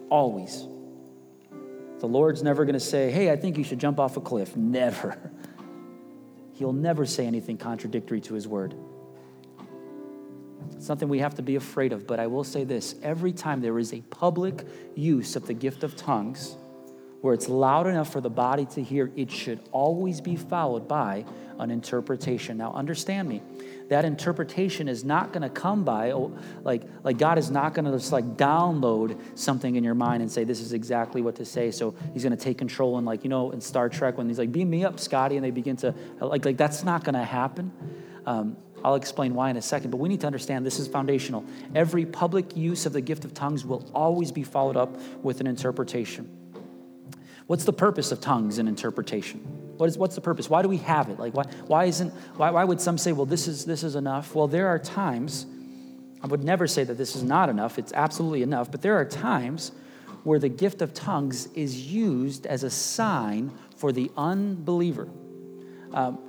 [0.09, 0.67] Always.
[1.99, 4.55] The Lord's never going to say, hey, I think you should jump off a cliff.
[4.55, 5.17] Never.
[6.53, 8.75] He'll never say anything contradictory to His Word
[10.79, 12.07] something we have to be afraid of.
[12.07, 15.83] But I will say this every time there is a public use of the gift
[15.83, 16.55] of tongues,
[17.21, 21.25] where it's loud enough for the body to hear, it should always be followed by
[21.57, 22.57] an interpretation.
[22.57, 23.41] Now, understand me.
[23.89, 27.85] That interpretation is not going to come by, oh, like, like God is not going
[27.85, 31.45] to just like download something in your mind and say, this is exactly what to
[31.45, 31.71] say.
[31.71, 34.37] So he's going to take control and like, you know, in Star Trek when he's
[34.37, 37.23] like, beam me up, Scotty, and they begin to, like, like that's not going to
[37.23, 37.71] happen.
[38.27, 41.43] Um, I'll explain why in a second, but we need to understand this is foundational.
[41.73, 45.47] Every public use of the gift of tongues will always be followed up with an
[45.47, 46.29] interpretation.
[47.47, 49.39] What's the purpose of tongues and interpretation?
[49.77, 50.51] What is, what's the purpose?
[50.51, 51.17] Why do we have it?
[51.17, 54.35] Like, why, why isn't, why, why would some say, well, this is, this is enough?
[54.35, 55.47] Well, there are times,
[56.21, 57.79] I would never say that this is not enough.
[57.79, 58.69] It's absolutely enough.
[58.69, 59.71] But there are times
[60.23, 65.09] where the gift of tongues is used as a sign for the unbeliever.
[65.91, 66.19] Um,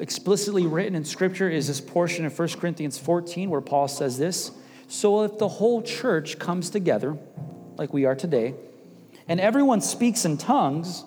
[0.00, 4.50] explicitly written in Scripture is this portion in 1 Corinthians 14 where Paul says this
[4.88, 7.16] So if the whole church comes together,
[7.76, 8.54] like we are today,
[9.28, 11.04] and everyone speaks in tongues,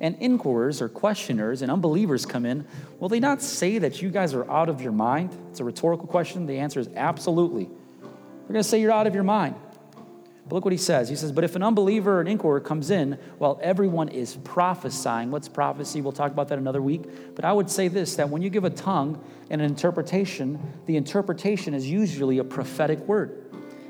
[0.00, 2.66] and inquirers or questioners and unbelievers come in,
[2.98, 5.36] will they not say that you guys are out of your mind?
[5.50, 6.46] It's a rhetorical question.
[6.46, 7.64] The answer is absolutely.
[7.64, 9.54] They're going to say you're out of your mind.
[10.48, 11.08] But look what he says.
[11.08, 15.32] He says, But if an unbeliever or an inquirer comes in while everyone is prophesying,
[15.32, 16.00] what's prophecy?
[16.00, 17.34] We'll talk about that another week.
[17.34, 20.96] But I would say this that when you give a tongue and an interpretation, the
[20.96, 23.42] interpretation is usually a prophetic word.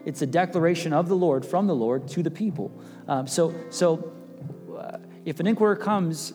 [0.07, 2.73] It's a declaration of the Lord from the Lord to the people.
[3.07, 4.13] Um, so, so
[4.75, 6.33] uh, if an inquirer comes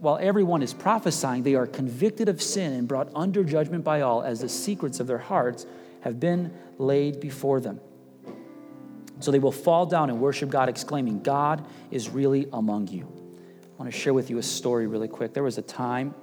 [0.00, 4.22] while everyone is prophesying, they are convicted of sin and brought under judgment by all,
[4.22, 5.66] as the secrets of their hearts
[6.02, 7.80] have been laid before them.
[9.20, 13.06] So they will fall down and worship God, exclaiming, God is really among you.
[13.62, 15.34] I want to share with you a story really quick.
[15.34, 16.14] There was a time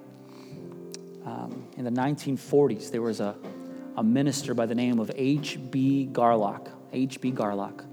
[1.25, 3.35] um, in the 1940s, there was a,
[3.95, 6.09] a minister by the name of H.B.
[6.11, 6.69] Garlock.
[6.91, 7.31] H.B.
[7.31, 7.85] Garlock.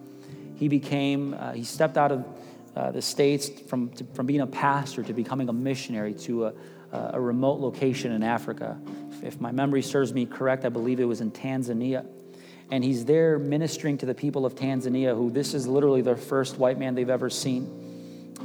[0.57, 2.25] He became, uh, he stepped out of
[2.75, 6.53] uh, the States from, to, from being a pastor to becoming a missionary to a,
[6.93, 8.79] a remote location in Africa.
[9.23, 12.07] If my memory serves me correct, I believe it was in Tanzania.
[12.71, 16.59] And he's there ministering to the people of Tanzania, who this is literally their first
[16.59, 17.89] white man they've ever seen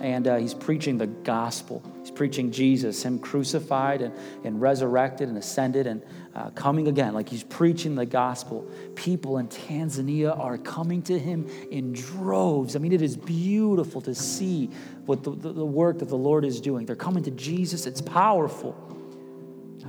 [0.02, 1.84] and uh, he's preaching the gospel.
[2.02, 6.02] He's preaching Jesus, him crucified and, and resurrected and ascended and
[6.36, 7.14] uh, coming again.
[7.14, 8.70] Like he's preaching the gospel.
[8.96, 12.76] People in Tanzania are coming to him in droves.
[12.76, 14.68] I mean, it is beautiful to see
[15.06, 16.86] what the, the, the work that the Lord is doing.
[16.86, 18.76] They're coming to Jesus, it's powerful.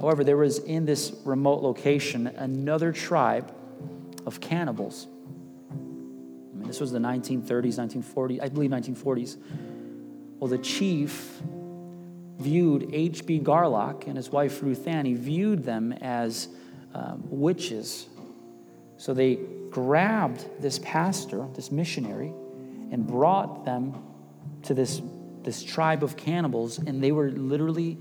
[0.01, 3.55] However, there was in this remote location another tribe
[4.27, 5.07] of cannibals.
[5.71, 9.37] I mean, this was the 1930s, 1940s, I believe 1940s
[10.45, 11.41] well, the chief
[12.39, 13.41] viewed H.B.
[13.41, 16.49] Garlock and his wife Ruth Ann, he viewed them as
[16.93, 18.09] um, witches.
[18.99, 19.39] So they
[19.71, 22.35] grabbed this pastor, this missionary,
[22.91, 23.95] and brought them
[24.65, 25.01] to this,
[25.43, 27.97] this tribe of cannibals, and they were literally,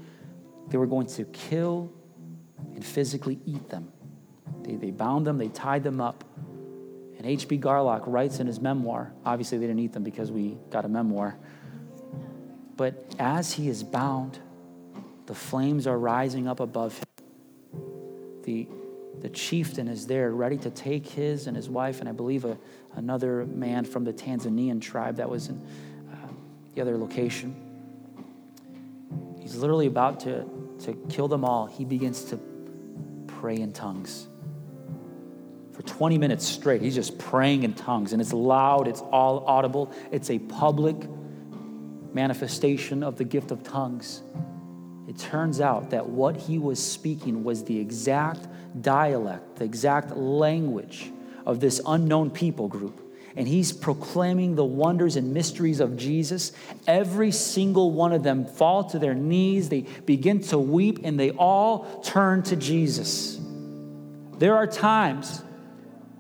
[0.67, 1.93] they were going to kill
[2.75, 3.89] and physically eat them.
[4.63, 6.23] They, they bound them, they tied them up.
[7.17, 7.59] And H.B.
[7.59, 11.37] Garlock writes in his memoir, obviously they didn't eat them because we got a memoir,
[12.75, 14.39] but as he is bound,
[15.25, 17.05] the flames are rising up above him.
[18.43, 18.67] The,
[19.21, 22.57] the chieftain is there ready to take his and his wife, and I believe a,
[22.95, 25.61] another man from the Tanzanian tribe that was in
[26.11, 26.27] uh,
[26.73, 27.55] the other location.
[29.39, 30.45] He's literally about to,
[30.79, 31.67] to kill them all.
[31.67, 32.39] He begins to
[33.27, 34.27] pray in tongues.
[35.83, 39.91] For 20 minutes straight, he's just praying in tongues, and it's loud, it's all audible,
[40.11, 40.97] it's a public
[42.13, 44.21] manifestation of the gift of tongues,
[45.07, 48.47] it turns out that what he was speaking was the exact
[48.81, 51.11] dialect, the exact language
[51.45, 52.99] of this unknown people group.
[53.35, 56.51] And he's proclaiming the wonders and mysteries of Jesus.
[56.85, 61.31] Every single one of them fall to their knees, they begin to weep, and they
[61.31, 63.39] all turn to Jesus.
[64.37, 65.41] There are times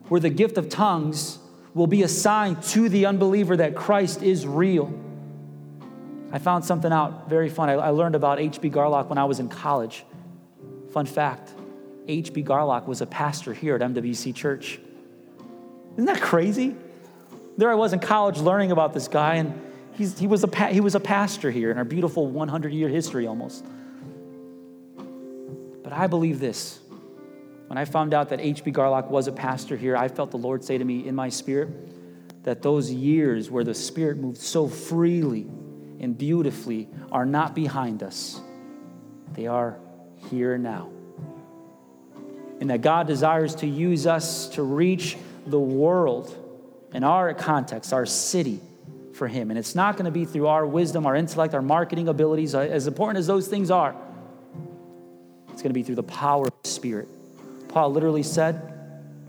[0.09, 1.39] where the gift of tongues
[1.73, 4.93] will be a sign to the unbeliever that Christ is real.
[6.31, 7.69] I found something out very fun.
[7.69, 8.69] I, I learned about H.B.
[8.69, 10.03] Garlock when I was in college.
[10.91, 11.53] Fun fact
[12.07, 12.43] H.B.
[12.43, 14.79] Garlock was a pastor here at MWC Church.
[15.93, 16.75] Isn't that crazy?
[17.57, 19.59] There I was in college learning about this guy, and
[19.95, 23.63] he, was a, he was a pastor here in our beautiful 100 year history almost.
[25.83, 26.79] But I believe this.
[27.67, 28.71] When I found out that H.B.
[28.71, 31.69] Garlock was a pastor here, I felt the Lord say to me in my spirit
[32.43, 35.47] that those years where the Spirit moved so freely
[35.99, 38.39] and beautifully are not behind us,
[39.31, 39.79] they are
[40.29, 40.89] here now.
[42.59, 46.37] And that God desires to use us to reach the world
[46.93, 48.59] in our context, our city,
[49.13, 49.49] for Him.
[49.49, 52.59] And it's not going to be through our wisdom, our intellect, our marketing abilities, uh,
[52.59, 53.95] as important as those things are.
[55.51, 57.07] It's going to be through the power of the Spirit.
[57.73, 58.72] Paul literally said,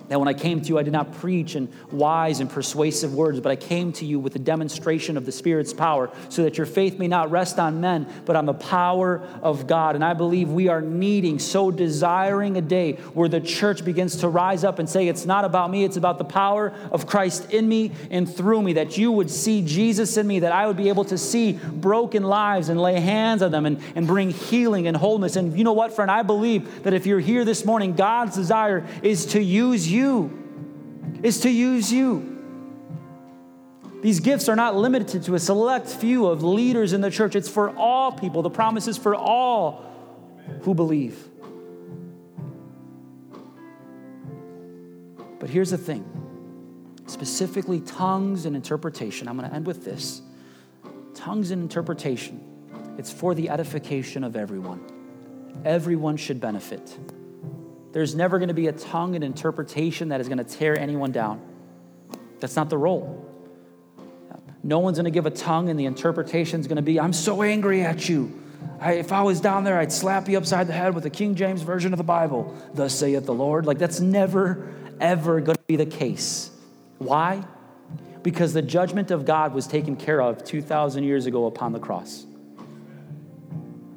[0.08, 3.40] that when I came to you, I did not preach in wise and persuasive words,
[3.40, 6.66] but I came to you with a demonstration of the Spirit's power, so that your
[6.66, 9.94] faith may not rest on men, but on the power of God.
[9.94, 14.28] And I believe we are needing, so desiring a day where the church begins to
[14.28, 17.68] rise up and say, It's not about me, it's about the power of Christ in
[17.68, 20.88] me and through me, that you would see Jesus in me, that I would be
[20.90, 24.96] able to see broken lives and lay hands on them and, and bring healing and
[24.96, 25.36] wholeness.
[25.36, 26.10] And you know what, friend?
[26.10, 31.20] I believe that if you're here this morning, God's desire is to use you you,
[31.22, 32.32] is to use you.
[34.02, 37.34] These gifts are not limited to a select few of leaders in the church.
[37.34, 38.42] It's for all people.
[38.42, 39.90] The promise is for all
[40.60, 41.30] who believe.
[45.40, 46.04] But here's the thing
[47.06, 49.28] specifically, tongues and interpretation.
[49.28, 50.20] I'm going to end with this
[51.14, 52.42] tongues and interpretation.
[52.98, 54.84] It's for the edification of everyone.
[55.64, 56.98] Everyone should benefit.
[57.94, 61.12] There's never going to be a tongue and interpretation that is going to tear anyone
[61.12, 61.40] down.
[62.40, 63.24] That's not the role.
[64.64, 67.12] No one's going to give a tongue, and the interpretation is going to be, I'm
[67.12, 68.42] so angry at you.
[68.80, 71.36] I, if I was down there, I'd slap you upside the head with the King
[71.36, 72.56] James Version of the Bible.
[72.74, 73.64] Thus saith the Lord.
[73.64, 76.50] Like, that's never, ever going to be the case.
[76.98, 77.44] Why?
[78.24, 82.26] Because the judgment of God was taken care of 2,000 years ago upon the cross.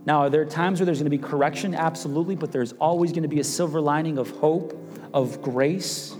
[0.08, 1.76] Now, are there times where there's going to be correction?
[1.76, 4.74] Absolutely, but there's always going to be a silver lining of hope,
[5.14, 6.16] of grace.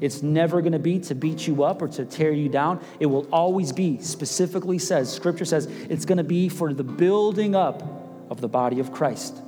[0.00, 2.84] It's never going to be to beat you up or to tear you down.
[2.98, 7.54] It will always be, specifically says, Scripture says, it's going to be for the building
[7.54, 7.84] up
[8.30, 9.40] of the body of Christ,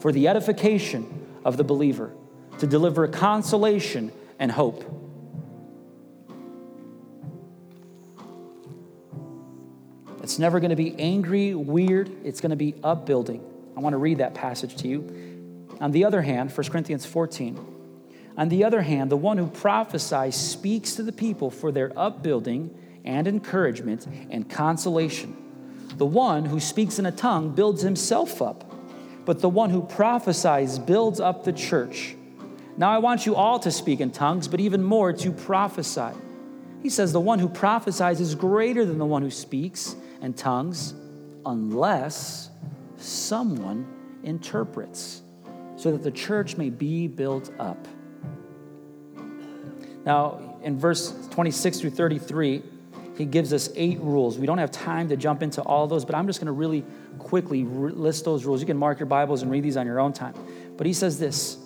[0.00, 2.10] for the edification of the believer,
[2.58, 4.10] to deliver consolation
[4.40, 4.84] and hope.
[10.22, 12.10] It's never going to be angry, weird.
[12.24, 13.42] It's going to be upbuilding.
[13.76, 15.66] I want to read that passage to you.
[15.80, 17.58] On the other hand, 1 Corinthians 14.
[18.36, 22.74] On the other hand, the one who prophesies speaks to the people for their upbuilding
[23.04, 25.36] and encouragement and consolation.
[25.96, 28.70] The one who speaks in a tongue builds himself up,
[29.24, 32.14] but the one who prophesies builds up the church.
[32.76, 36.16] Now I want you all to speak in tongues, but even more to prophesy.
[36.82, 40.94] He says, The one who prophesies is greater than the one who speaks and tongues
[41.46, 42.50] unless
[42.96, 43.86] someone
[44.22, 45.22] interprets,
[45.76, 47.88] so that the church may be built up.
[50.04, 52.62] Now, in verse 26 through 33,
[53.16, 54.38] he gives us eight rules.
[54.38, 56.84] We don't have time to jump into all those, but I'm just going to really
[57.18, 58.60] quickly list those rules.
[58.60, 60.34] You can mark your Bibles and read these on your own time.
[60.76, 61.58] But he says this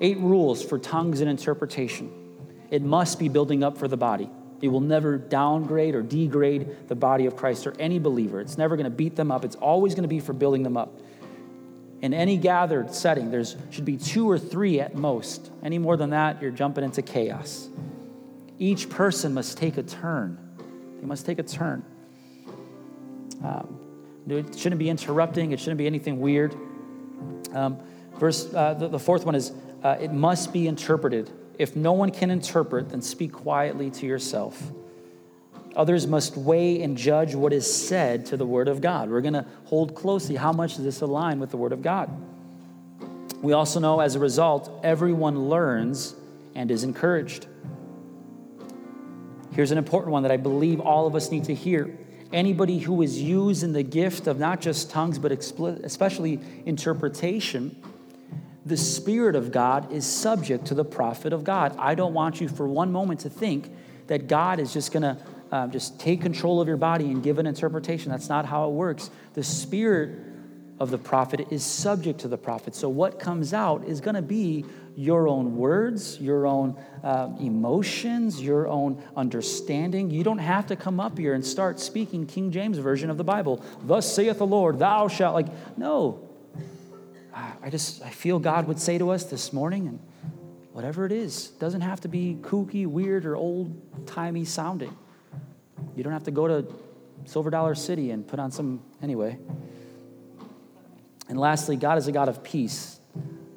[0.00, 2.10] eight rules for tongues and interpretation.
[2.70, 4.30] It must be building up for the body.
[4.62, 8.40] It will never downgrade or degrade the body of Christ or any believer.
[8.40, 9.44] It's never going to beat them up.
[9.44, 11.00] It's always going to be for building them up.
[12.00, 15.50] In any gathered setting, there should be two or three at most.
[15.62, 17.68] Any more than that, you're jumping into chaos.
[18.58, 20.38] Each person must take a turn.
[21.00, 21.84] They must take a turn.
[23.44, 23.80] Um,
[24.28, 25.50] it shouldn't be interrupting.
[25.50, 26.54] It shouldn't be anything weird.
[27.52, 27.78] Um,
[28.18, 29.52] verse uh, the, the, fourth one is
[29.82, 31.30] uh, it must be interpreted.
[31.62, 34.60] If no one can interpret, then speak quietly to yourself.
[35.76, 39.08] Others must weigh and judge what is said to the Word of God.
[39.08, 42.10] We're going to hold closely how much does this align with the Word of God.
[43.42, 46.16] We also know as a result, everyone learns
[46.56, 47.46] and is encouraged.
[49.52, 51.96] Here's an important one that I believe all of us need to hear.
[52.32, 57.80] Anybody who is using the gift of not just tongues, but especially interpretation,
[58.64, 61.74] the Spirit of God is subject to the prophet of God.
[61.78, 63.74] I don't want you for one moment to think
[64.06, 65.16] that God is just going to
[65.50, 68.10] uh, just take control of your body and give an interpretation.
[68.10, 69.10] That's not how it works.
[69.34, 70.18] The Spirit
[70.78, 72.74] of the prophet is subject to the prophet.
[72.74, 74.64] So what comes out is going to be
[74.96, 80.10] your own words, your own uh, emotions, your own understanding.
[80.10, 83.24] You don't have to come up here and start speaking King James Version of the
[83.24, 83.64] Bible.
[83.84, 85.46] Thus saith the Lord, thou shalt, like,
[85.76, 86.28] no.
[87.34, 89.98] I just I feel God would say to us this morning, and
[90.72, 94.96] whatever it is, doesn't have to be kooky, weird, or old timey sounding.
[95.96, 96.74] You don't have to go to
[97.24, 99.38] Silver Dollar City and put on some anyway.
[101.28, 103.00] And lastly, God is a God of peace,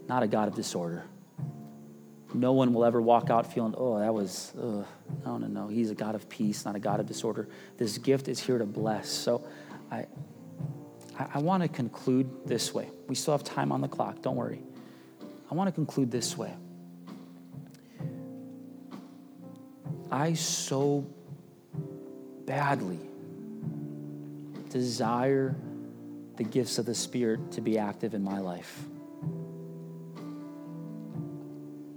[0.08, 1.04] not a God of disorder.
[2.34, 4.86] No one will ever walk out feeling, oh, that was, ugh.
[5.26, 5.68] no, no, no.
[5.68, 7.48] He's a God of peace, not a God of disorder.
[7.78, 9.10] This gift is here to bless.
[9.10, 9.46] So
[9.90, 10.06] I,
[11.18, 12.90] I, I want to conclude this way.
[13.08, 14.62] We still have time on the clock, don't worry.
[15.50, 16.54] I want to conclude this way.
[20.12, 21.06] I so
[22.46, 23.00] badly
[24.70, 25.56] desire
[26.38, 28.84] the gifts of the Spirit to be active in my life.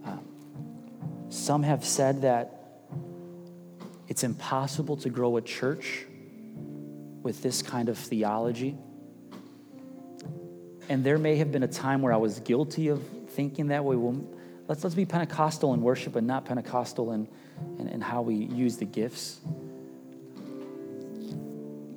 [0.05, 0.21] Um,
[1.29, 2.55] some have said that
[4.09, 6.07] it's impossible to grow a church
[7.23, 8.77] with this kind of theology.
[10.89, 13.97] And there may have been a time where I was guilty of thinking that way.
[13.97, 14.25] Well,
[14.69, 17.29] let's, let's be Pentecostal in worship and not Pentecostal in,
[17.79, 19.41] in, in how we use the gifts.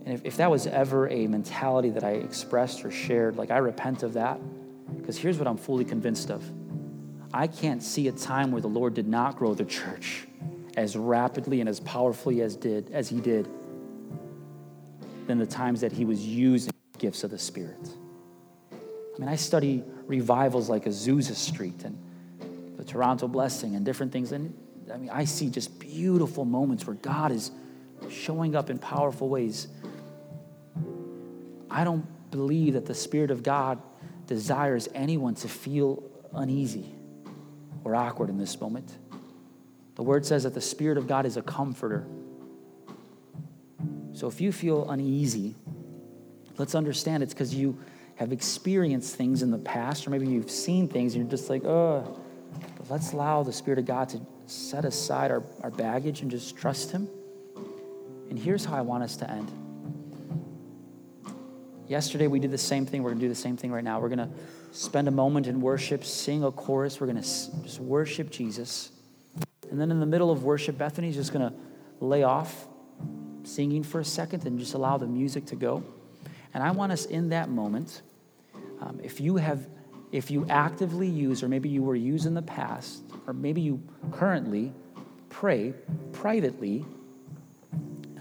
[0.06, 3.58] And if, if that was ever a mentality that I expressed or shared, like I
[3.60, 4.40] repent of that.
[4.98, 6.44] Because here's what I'm fully convinced of
[7.34, 10.28] I can't see a time where the Lord did not grow the church
[10.76, 13.48] as rapidly and as powerfully as did as he did
[15.28, 17.90] than the times that he was using gifts of the Spirit.
[19.22, 21.96] I mean, I study revivals like Azusa Street and
[22.76, 24.32] the Toronto Blessing and different things.
[24.32, 24.52] And
[24.92, 27.52] I mean, I see just beautiful moments where God is
[28.10, 29.68] showing up in powerful ways.
[31.70, 33.80] I don't believe that the Spirit of God
[34.26, 36.02] desires anyone to feel
[36.34, 36.92] uneasy
[37.84, 38.92] or awkward in this moment.
[39.94, 42.08] The word says that the Spirit of God is a comforter.
[44.14, 45.54] So if you feel uneasy,
[46.58, 47.78] let's understand it's because you
[48.22, 51.66] have experienced things in the past, or maybe you've seen things and you're just like,
[51.66, 52.22] oh,
[52.78, 56.56] but let's allow the Spirit of God to set aside our, our baggage and just
[56.56, 57.10] trust Him.
[58.30, 59.52] And here's how I want us to end.
[61.88, 63.02] Yesterday we did the same thing.
[63.02, 64.00] We're going to do the same thing right now.
[64.00, 64.30] We're going to
[64.72, 67.02] spend a moment in worship, sing a chorus.
[67.02, 68.92] We're going to just worship Jesus.
[69.72, 71.56] And then in the middle of worship, Bethany's just going to
[72.00, 72.68] lay off
[73.42, 75.84] singing for a second and just allow the music to go.
[76.54, 78.04] And I want us in that moment,
[78.82, 79.68] um, if you have,
[80.12, 83.82] if you actively use, or maybe you were used in the past, or maybe you
[84.12, 84.74] currently
[85.30, 85.74] pray
[86.12, 86.86] privately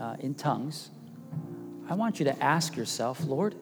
[0.01, 0.91] uh, in tongues,
[1.89, 3.57] I want you to ask yourself, Lord,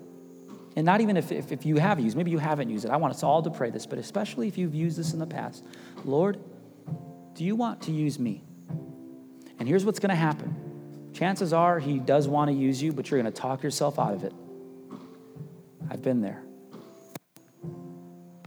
[0.76, 2.90] and not even if, if, if you have used, maybe you haven't used it.
[2.90, 5.26] I want us all to pray this, but especially if you've used this in the
[5.26, 5.64] past,
[6.04, 6.38] Lord,
[7.34, 8.42] do you want to use me?
[9.58, 13.10] And here's what's going to happen chances are he does want to use you, but
[13.10, 14.32] you're going to talk yourself out of it.
[15.90, 16.42] I've been there.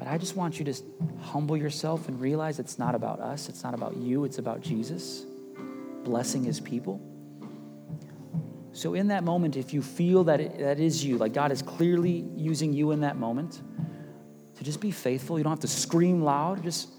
[0.02, 0.74] But I just want you to
[1.22, 5.26] humble yourself and realize it's not about us, it's not about you, it's about Jesus
[6.04, 7.00] blessing his people.
[8.74, 11.62] So, in that moment, if you feel that it, that is you, like God is
[11.62, 13.62] clearly using you in that moment,
[14.56, 15.38] to just be faithful.
[15.38, 16.90] You don't have to scream loud, just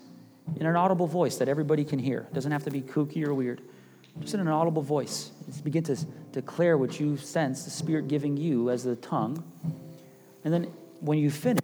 [0.55, 2.29] in an audible voice that everybody can hear.
[2.31, 3.63] It doesn't have to be kooky or weird.
[4.21, 5.33] Just in an audible voice.
[5.47, 5.97] Just begin to
[6.31, 9.43] declare what you sense the Spirit giving you as the tongue.
[10.45, 11.62] And then when you finish,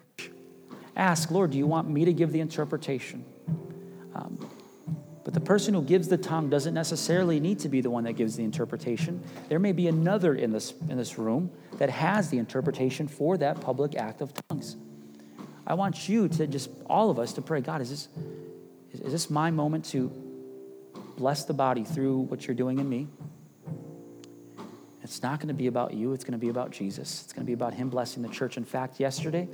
[0.98, 3.24] ask, Lord, do you want me to give the interpretation?
[4.14, 4.50] Um,
[5.24, 8.14] but the person who gives the tongue doesn't necessarily need to be the one that
[8.14, 9.22] gives the interpretation.
[9.48, 13.60] There may be another in this, in this room that has the interpretation for that
[13.60, 14.76] public act of tongues.
[15.66, 18.08] I want you to just, all of us, to pray God, is this,
[18.92, 20.08] is this my moment to
[21.18, 23.06] bless the body through what you're doing in me?
[25.02, 27.22] It's not going to be about you, it's going to be about Jesus.
[27.24, 28.56] It's going to be about Him blessing the church.
[28.56, 29.48] In fact, yesterday,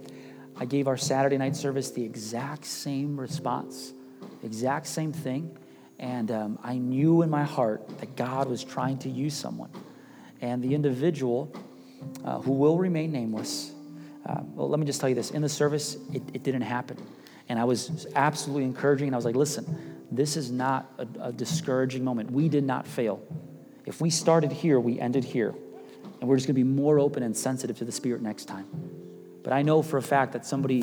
[0.56, 3.92] I gave our Saturday night service the exact same response,
[4.42, 5.56] exact same thing.
[5.98, 9.70] And um, I knew in my heart that God was trying to use someone.
[10.40, 11.54] And the individual
[12.24, 13.72] uh, who will remain nameless,
[14.26, 16.98] uh, well, let me just tell you this in the service, it, it didn't happen.
[17.48, 21.32] And I was absolutely encouraging, and I was like, listen, this is not a, a
[21.32, 22.30] discouraging moment.
[22.30, 23.22] We did not fail.
[23.86, 25.54] If we started here, we ended here.
[26.20, 28.93] And we're just going to be more open and sensitive to the Spirit next time.
[29.44, 30.82] But I know for a fact that somebody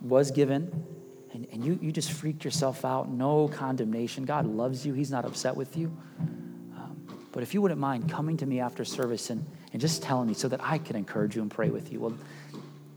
[0.00, 0.86] was given,
[1.32, 3.10] and, and you, you just freaked yourself out.
[3.10, 4.24] No condemnation.
[4.24, 5.94] God loves you, He's not upset with you.
[6.20, 6.96] Um,
[7.32, 10.34] but if you wouldn't mind coming to me after service and, and just telling me
[10.34, 11.98] so that I can encourage you and pray with you.
[11.98, 12.16] Well,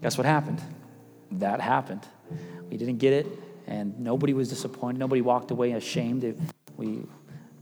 [0.01, 0.61] guess what happened?
[1.31, 2.05] That happened.
[2.69, 3.27] We didn't get it,
[3.65, 4.99] and nobody was disappointed.
[4.99, 6.39] Nobody walked away ashamed.
[6.77, 7.03] We,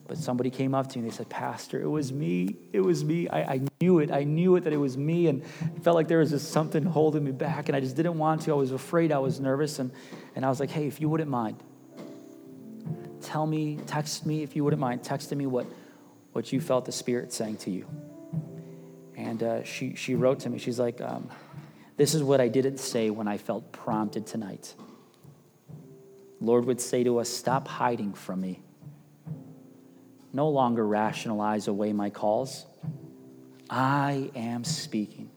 [0.07, 2.55] but somebody came up to me and they said, Pastor, it was me.
[2.71, 3.27] It was me.
[3.27, 4.11] I, I knew it.
[4.11, 5.27] I knew it that it was me.
[5.27, 7.69] And it felt like there was just something holding me back.
[7.69, 8.51] And I just didn't want to.
[8.51, 9.11] I was afraid.
[9.11, 9.79] I was nervous.
[9.79, 9.91] And,
[10.35, 11.57] and I was like, hey, if you wouldn't mind,
[13.21, 15.65] tell me, text me, if you wouldn't mind, texting me what,
[16.33, 17.87] what you felt the Spirit saying to you.
[19.17, 21.29] And uh, she, she wrote to me, she's like, um,
[21.97, 24.75] this is what I didn't say when I felt prompted tonight.
[26.41, 28.61] Lord would say to us, Stop hiding from me.
[30.35, 32.65] No longer rationalize away my calls.
[33.69, 35.29] I am speaking.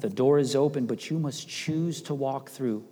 [0.00, 2.86] The door is open, but you must choose to walk through.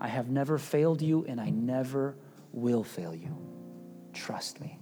[0.00, 2.16] I have never failed you, and I never
[2.52, 3.28] will fail you.
[4.12, 4.76] Trust me.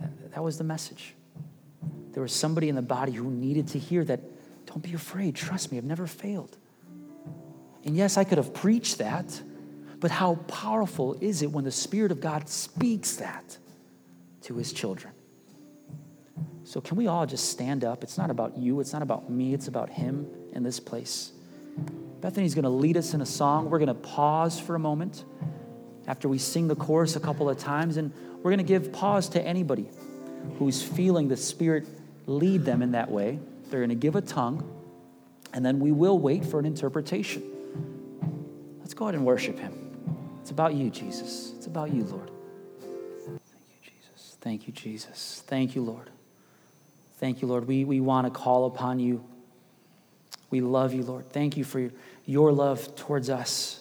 [0.00, 1.14] That, that was the message.
[2.12, 4.20] there was somebody in the body who needed to hear that
[4.64, 5.34] don't be afraid.
[5.34, 6.56] Trust me, I've never failed.
[7.84, 9.38] And yes, I could have preached that,
[10.06, 13.58] but how powerful is it when the Spirit of God speaks that
[14.42, 15.12] to his children?
[16.62, 18.04] So, can we all just stand up?
[18.04, 21.32] It's not about you, it's not about me, it's about him in this place.
[22.20, 23.68] Bethany's going to lead us in a song.
[23.68, 25.24] We're going to pause for a moment
[26.06, 28.12] after we sing the chorus a couple of times, and
[28.44, 29.88] we're going to give pause to anybody
[30.60, 31.84] who's feeling the Spirit
[32.26, 33.40] lead them in that way.
[33.70, 34.72] They're going to give a tongue,
[35.52, 37.42] and then we will wait for an interpretation.
[38.78, 39.85] Let's go ahead and worship Him.
[40.46, 41.54] It's about you, Jesus.
[41.56, 42.30] It's about you, Lord.
[43.26, 43.40] Thank
[43.82, 44.36] you, Jesus.
[44.40, 45.42] Thank you, Jesus.
[45.44, 46.08] Thank you, Lord.
[47.18, 47.66] Thank you, Lord.
[47.66, 49.24] We, we want to call upon you.
[50.50, 51.28] We love you, Lord.
[51.30, 51.90] Thank you for your,
[52.26, 53.80] your love towards us.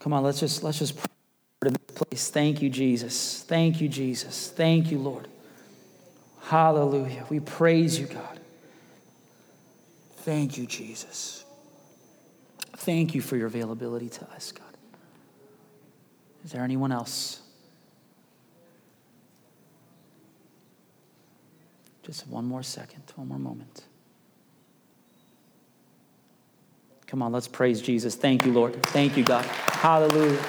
[0.00, 1.06] Come on, let's just let's just pray
[1.68, 2.28] in this place.
[2.28, 3.42] Thank you, Jesus.
[3.44, 4.50] Thank you, Jesus.
[4.50, 5.28] Thank you, Lord.
[6.42, 7.24] Hallelujah.
[7.30, 8.38] We praise you, God.
[10.18, 11.46] Thank you, Jesus.
[12.76, 14.69] Thank you for your availability to us, God.
[16.44, 17.40] Is there anyone else?
[22.02, 23.84] Just one more second, one more moment.
[27.06, 28.14] Come on, let's praise Jesus.
[28.14, 28.82] Thank you, Lord.
[28.86, 29.44] Thank you, God.
[29.44, 30.40] Hallelujah.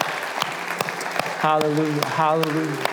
[1.39, 2.05] Hallelujah.
[2.05, 2.87] Hallelujah.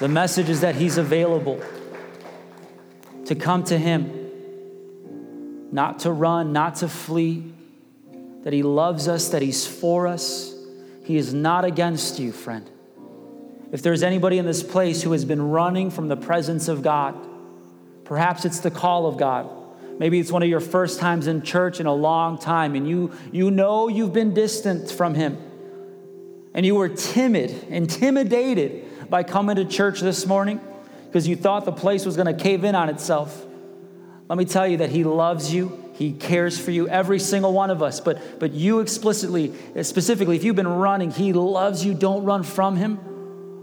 [0.00, 1.62] The message is that He's available
[3.26, 4.30] to come to Him,
[5.72, 7.54] not to run, not to flee,
[8.48, 10.54] that He loves us, that He's for us.
[11.04, 12.68] He is not against you, friend.
[13.72, 17.14] If there's anybody in this place who has been running from the presence of God,
[18.08, 19.50] Perhaps it's the call of God.
[19.98, 23.12] Maybe it's one of your first times in church in a long time, and you,
[23.32, 25.36] you know you've been distant from Him.
[26.54, 30.58] And you were timid, intimidated by coming to church this morning
[31.04, 33.44] because you thought the place was going to cave in on itself.
[34.26, 35.87] Let me tell you that He loves you.
[35.98, 37.98] He cares for you, every single one of us.
[37.98, 41.92] But, but you explicitly, specifically, if you've been running, He loves you.
[41.92, 43.00] Don't run from Him,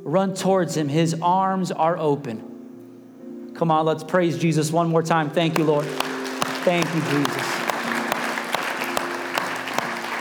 [0.04, 0.90] run towards Him.
[0.90, 3.54] His arms are open.
[3.56, 5.30] Come on, let's praise Jesus one more time.
[5.30, 5.86] Thank you, Lord.
[5.86, 7.56] Thank you, Jesus.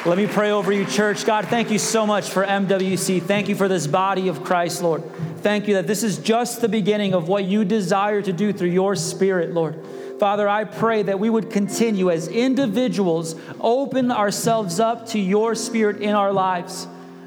[0.06, 1.26] Let me pray over you, church.
[1.26, 3.22] God, thank you so much for MWC.
[3.22, 5.02] Thank you for this body of Christ, Lord.
[5.38, 8.68] Thank you that this is just the beginning of what you desire to do through
[8.68, 9.84] your spirit, Lord.
[10.24, 16.00] Father, I pray that we would continue as individuals, open ourselves up to your spirit
[16.00, 16.86] in our lives.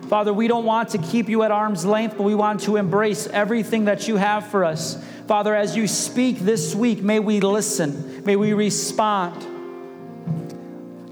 [0.10, 3.28] Father, we don't want to keep you at arm's length, but we want to embrace
[3.28, 5.00] everything that you have for us.
[5.28, 9.46] Father, as you speak this week, may we listen, may we respond.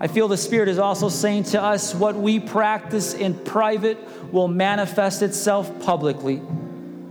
[0.02, 4.00] I feel the Spirit is also saying to us what we practice in private
[4.34, 6.42] will manifest itself publicly.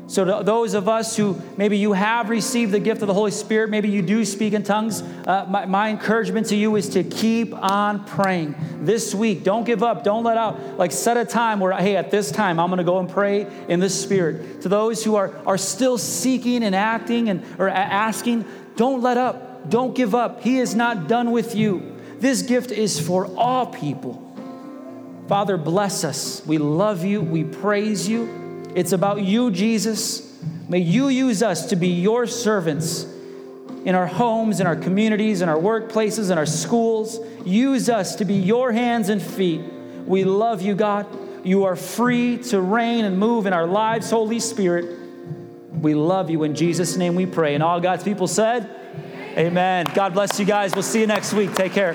[0.07, 3.30] So, to those of us who maybe you have received the gift of the Holy
[3.30, 7.02] Spirit, maybe you do speak in tongues, uh, my, my, encouragement to you is to
[7.02, 9.44] keep on praying this week.
[9.44, 10.05] Don't give up.
[10.05, 10.76] Don't let out.
[10.76, 13.46] Like, set a time where, hey, at this time, I'm going to go and pray
[13.66, 14.61] in the Spirit.
[14.62, 18.44] To those who are, are still seeking and acting and or asking,
[18.76, 19.70] don't let up.
[19.70, 20.42] Don't give up.
[20.42, 21.96] He is not done with you.
[22.18, 24.20] This gift is for all people.
[25.28, 26.44] Father, bless us.
[26.44, 27.22] We love you.
[27.22, 28.43] We praise you.
[28.75, 30.37] It's about you, Jesus.
[30.68, 33.07] May you use us to be your servants
[33.85, 37.20] in our homes, in our communities, in our workplaces, in our schools.
[37.45, 39.61] Use us to be your hands and feet.
[40.07, 41.07] We love you, God.
[41.47, 44.99] You are free to reign and move in our lives, Holy Spirit.
[45.72, 46.43] We love you.
[46.45, 47.55] In Jesus' name we pray.
[47.55, 48.64] And all God's people said,
[49.37, 49.47] Amen.
[49.47, 49.87] Amen.
[49.95, 50.72] God bless you guys.
[50.75, 51.55] We'll see you next week.
[51.55, 51.95] Take care.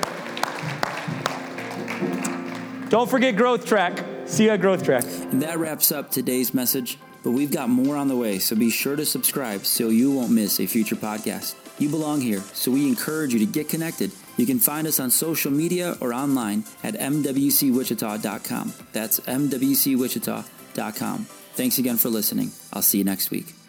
[2.88, 4.09] Don't forget Growth Track.
[4.30, 5.04] See you at Growth Track.
[5.32, 8.70] And that wraps up today's message, but we've got more on the way, so be
[8.70, 11.56] sure to subscribe so you won't miss a future podcast.
[11.80, 14.12] You belong here, so we encourage you to get connected.
[14.36, 18.72] You can find us on social media or online at mwcwichita.com.
[18.92, 21.24] That's mwcwichita.com.
[21.54, 22.52] Thanks again for listening.
[22.72, 23.59] I'll see you next week.